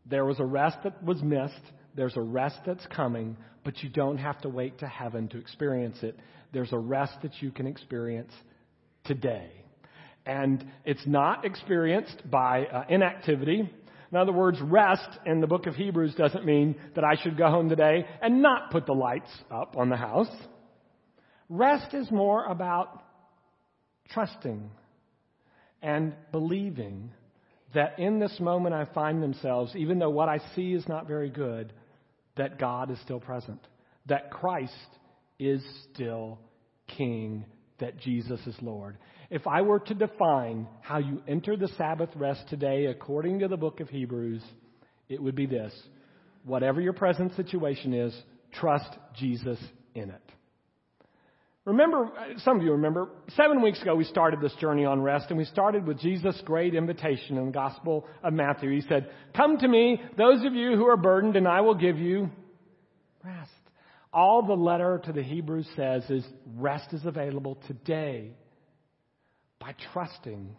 there 0.09 0.25
was 0.25 0.39
a 0.39 0.45
rest 0.45 0.77
that 0.83 1.03
was 1.03 1.21
missed, 1.21 1.61
there's 1.95 2.17
a 2.17 2.21
rest 2.21 2.57
that's 2.65 2.85
coming, 2.87 3.37
but 3.63 3.81
you 3.83 3.89
don't 3.89 4.17
have 4.17 4.39
to 4.41 4.49
wait 4.49 4.79
to 4.79 4.87
heaven 4.87 5.27
to 5.29 5.37
experience 5.37 5.97
it. 6.01 6.17
There's 6.53 6.73
a 6.73 6.79
rest 6.79 7.13
that 7.23 7.41
you 7.41 7.51
can 7.51 7.67
experience 7.67 8.31
today. 9.03 9.51
And 10.25 10.65
it's 10.85 11.05
not 11.05 11.45
experienced 11.45 12.29
by 12.29 12.65
uh, 12.65 12.83
inactivity 12.89 13.69
In 14.11 14.17
other 14.17 14.31
words, 14.31 14.59
rest 14.61 15.07
in 15.25 15.39
the 15.39 15.47
book 15.47 15.67
of 15.67 15.75
Hebrews 15.75 16.15
doesn't 16.15 16.45
mean 16.45 16.75
that 16.95 17.03
I 17.03 17.15
should 17.21 17.37
go 17.37 17.49
home 17.49 17.69
today 17.69 18.05
and 18.21 18.41
not 18.41 18.71
put 18.71 18.85
the 18.85 18.93
lights 18.93 19.29
up 19.51 19.77
on 19.77 19.89
the 19.89 19.97
house. 19.97 20.31
Rest 21.47 21.93
is 21.93 22.09
more 22.09 22.45
about 22.45 23.03
trusting 24.11 24.71
and 25.81 26.13
believing 26.31 27.11
that 27.73 27.99
in 27.99 28.19
this 28.19 28.39
moment 28.39 28.73
I 28.73 28.85
find 28.85 29.21
themselves, 29.21 29.75
even 29.75 29.99
though 29.99 30.09
what 30.09 30.29
I 30.29 30.39
see 30.55 30.73
is 30.73 30.87
not 30.87 31.07
very 31.07 31.29
good, 31.29 31.73
that 32.37 32.59
God 32.59 32.89
is 32.91 32.99
still 33.01 33.19
present, 33.19 33.59
that 34.07 34.31
Christ 34.31 34.73
is 35.37 35.63
still 35.93 36.39
King, 36.87 37.45
that 37.79 37.99
Jesus 37.99 38.39
is 38.47 38.55
Lord. 38.61 38.97
If 39.29 39.45
I 39.45 39.61
were 39.61 39.79
to 39.79 39.93
define 39.93 40.67
how 40.81 40.97
you 40.97 41.21
enter 41.27 41.55
the 41.55 41.67
Sabbath 41.77 42.09
rest 42.15 42.47
today 42.49 42.87
according 42.87 43.39
to 43.39 43.47
the 43.47 43.57
book 43.57 43.79
of 43.79 43.89
Hebrews, 43.89 44.41
it 45.07 45.21
would 45.21 45.35
be 45.35 45.45
this. 45.45 45.73
Whatever 46.45 46.81
your 46.81 46.93
present 46.93 47.35
situation 47.35 47.93
is, 47.93 48.15
trust 48.53 48.89
Jesus 49.15 49.59
in 49.93 50.09
it. 50.09 50.31
Remember, 51.69 52.05
uh, 52.05 52.39
some 52.39 52.57
of 52.57 52.63
you 52.63 52.71
remember, 52.71 53.09
seven 53.35 53.61
weeks 53.61 53.79
ago 53.79 53.93
we 53.93 54.03
started 54.03 54.41
this 54.41 54.53
journey 54.55 54.85
on 54.85 55.03
rest, 55.03 55.27
and 55.29 55.37
we 55.37 55.45
started 55.45 55.85
with 55.85 55.99
Jesus' 55.99 56.41
great 56.43 56.73
invitation 56.73 57.37
in 57.37 57.45
the 57.45 57.51
Gospel 57.51 58.07
of 58.23 58.33
Matthew. 58.33 58.71
He 58.71 58.81
said, 58.81 59.11
Come 59.37 59.59
to 59.59 59.67
me, 59.67 60.01
those 60.17 60.43
of 60.45 60.55
you 60.55 60.75
who 60.75 60.87
are 60.87 60.97
burdened, 60.97 61.35
and 61.35 61.47
I 61.47 61.61
will 61.61 61.75
give 61.75 61.99
you 61.99 62.31
rest. 63.23 63.51
All 64.11 64.41
the 64.41 64.55
letter 64.55 64.99
to 65.05 65.13
the 65.13 65.21
Hebrews 65.21 65.67
says 65.75 66.09
is 66.09 66.25
rest 66.55 66.91
is 66.91 67.05
available 67.05 67.61
today 67.67 68.31
by 69.59 69.75
trusting 69.93 70.55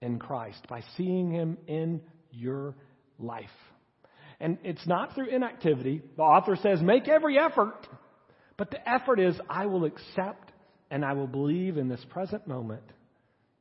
in 0.00 0.18
Christ, 0.18 0.66
by 0.68 0.82
seeing 0.96 1.30
Him 1.30 1.56
in 1.68 2.00
your 2.32 2.74
life. 3.20 3.46
And 4.40 4.58
it's 4.64 4.88
not 4.88 5.14
through 5.14 5.28
inactivity. 5.28 6.02
The 6.16 6.22
author 6.22 6.56
says, 6.60 6.82
make 6.82 7.06
every 7.06 7.38
effort. 7.38 7.86
But 8.62 8.70
the 8.70 8.88
effort 8.88 9.18
is, 9.18 9.34
I 9.50 9.66
will 9.66 9.84
accept 9.86 10.52
and 10.88 11.04
I 11.04 11.14
will 11.14 11.26
believe 11.26 11.78
in 11.78 11.88
this 11.88 12.04
present 12.10 12.46
moment 12.46 12.84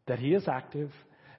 that 0.05 0.19
He 0.19 0.35
is 0.35 0.47
active, 0.47 0.91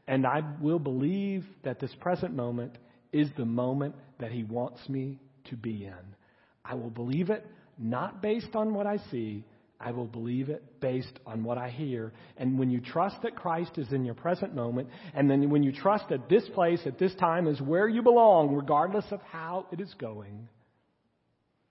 and 0.09 0.27
I 0.27 0.42
will 0.61 0.81
believe 0.81 1.44
that 1.62 1.79
this 1.79 1.94
present 2.01 2.35
moment 2.35 2.77
is 3.12 3.29
the 3.37 3.44
moment 3.44 3.94
that 4.18 4.33
He 4.33 4.42
wants 4.42 4.81
me 4.88 5.20
to 5.44 5.57
be 5.57 5.85
in. 5.85 6.16
I 6.64 6.75
will 6.75 6.90
believe 6.90 7.31
it 7.31 7.46
not 7.79 8.20
based 8.20 8.57
on 8.57 8.75
what 8.75 8.88
I 8.88 8.96
see, 9.12 9.44
I 9.79 9.92
will 9.92 10.09
believe 10.09 10.48
it 10.48 10.81
based 10.81 11.20
on 11.25 11.44
what 11.44 11.57
I 11.57 11.68
hear. 11.68 12.12
And 12.38 12.59
when 12.59 12.68
you 12.68 12.81
trust 12.81 13.22
that 13.22 13.37
Christ 13.37 13.79
is 13.79 13.92
in 13.92 14.05
your 14.05 14.16
present 14.16 14.57
moment, 14.57 14.88
and 15.14 15.31
then 15.31 15.51
when 15.51 15.62
you 15.62 15.70
trust 15.70 16.09
that 16.09 16.29
this 16.29 16.48
place 16.53 16.81
at 16.85 16.98
this 16.98 17.14
time 17.14 17.46
is 17.46 17.61
where 17.61 17.87
you 17.87 18.03
belong, 18.03 18.57
regardless 18.57 19.07
of 19.12 19.22
how 19.22 19.68
it 19.70 19.81
is 19.81 19.94
going, 20.01 20.48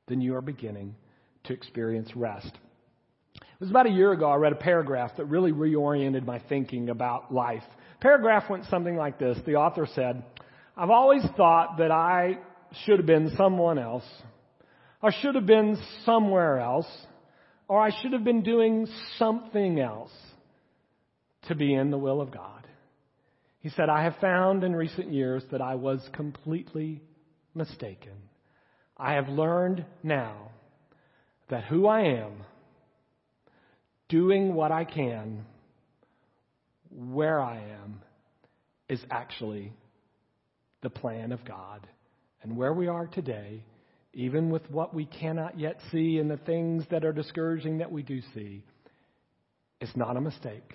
then 0.07 0.21
you 0.21 0.35
are 0.35 0.41
beginning 0.41 0.95
to 1.45 1.53
experience 1.53 2.09
rest. 2.15 2.51
It 3.35 3.59
was 3.59 3.69
about 3.69 3.87
a 3.87 3.91
year 3.91 4.11
ago 4.11 4.29
I 4.29 4.35
read 4.35 4.53
a 4.53 4.57
paragraph 4.57 5.11
that 5.17 5.25
really 5.25 5.51
reoriented 5.51 6.25
my 6.25 6.39
thinking 6.49 6.89
about 6.89 7.33
life. 7.33 7.63
Paragraph 7.99 8.49
went 8.49 8.65
something 8.65 8.95
like 8.95 9.19
this. 9.19 9.37
The 9.45 9.55
author 9.55 9.87
said, 9.93 10.23
I've 10.75 10.89
always 10.89 11.23
thought 11.37 11.77
that 11.77 11.91
I 11.91 12.39
should 12.85 12.97
have 12.97 13.05
been 13.05 13.33
someone 13.37 13.77
else, 13.77 14.05
I 15.03 15.11
should 15.21 15.35
have 15.35 15.45
been 15.45 15.77
somewhere 16.05 16.59
else, 16.59 16.87
or 17.67 17.81
I 17.81 17.91
should 18.01 18.13
have 18.13 18.23
been 18.23 18.43
doing 18.43 18.87
something 19.17 19.79
else 19.79 20.11
to 21.47 21.55
be 21.55 21.73
in 21.73 21.91
the 21.91 21.97
will 21.97 22.21
of 22.21 22.31
God. 22.31 22.67
He 23.59 23.69
said, 23.69 23.89
I 23.89 24.03
have 24.03 24.15
found 24.19 24.63
in 24.63 24.75
recent 24.75 25.11
years 25.11 25.43
that 25.51 25.61
I 25.61 25.75
was 25.75 26.01
completely 26.13 27.01
mistaken. 27.53 28.13
I 28.97 29.13
have 29.13 29.29
learned 29.29 29.85
now 30.03 30.51
that 31.51 31.65
who 31.65 31.85
I 31.85 32.01
am, 32.01 32.31
doing 34.09 34.55
what 34.55 34.71
I 34.71 34.85
can, 34.85 35.45
where 36.89 37.39
I 37.39 37.57
am, 37.57 38.01
is 38.89 39.01
actually 39.11 39.71
the 40.81 40.89
plan 40.89 41.31
of 41.31 41.45
God. 41.45 41.85
And 42.41 42.57
where 42.57 42.73
we 42.73 42.87
are 42.87 43.05
today, 43.05 43.63
even 44.13 44.49
with 44.49 44.69
what 44.71 44.93
we 44.93 45.05
cannot 45.05 45.59
yet 45.59 45.79
see 45.91 46.17
and 46.17 46.31
the 46.31 46.37
things 46.37 46.85
that 46.89 47.05
are 47.05 47.13
discouraging 47.13 47.77
that 47.77 47.91
we 47.91 48.01
do 48.01 48.21
see, 48.33 48.63
is 49.81 49.91
not 49.95 50.17
a 50.17 50.21
mistake. 50.21 50.73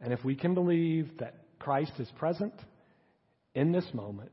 And 0.00 0.12
if 0.12 0.22
we 0.22 0.36
can 0.36 0.54
believe 0.54 1.10
that 1.18 1.34
Christ 1.58 1.92
is 1.98 2.08
present 2.18 2.54
in 3.54 3.72
this 3.72 3.86
moment, 3.94 4.32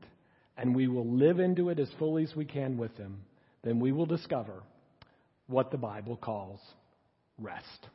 and 0.58 0.76
we 0.76 0.86
will 0.86 1.06
live 1.06 1.40
into 1.40 1.70
it 1.70 1.78
as 1.78 1.88
fully 1.98 2.24
as 2.24 2.36
we 2.36 2.44
can 2.44 2.76
with 2.76 2.94
Him, 2.98 3.22
then 3.64 3.80
we 3.80 3.90
will 3.90 4.06
discover 4.06 4.62
what 5.52 5.70
the 5.70 5.76
Bible 5.76 6.16
calls 6.16 6.60
rest. 7.38 7.88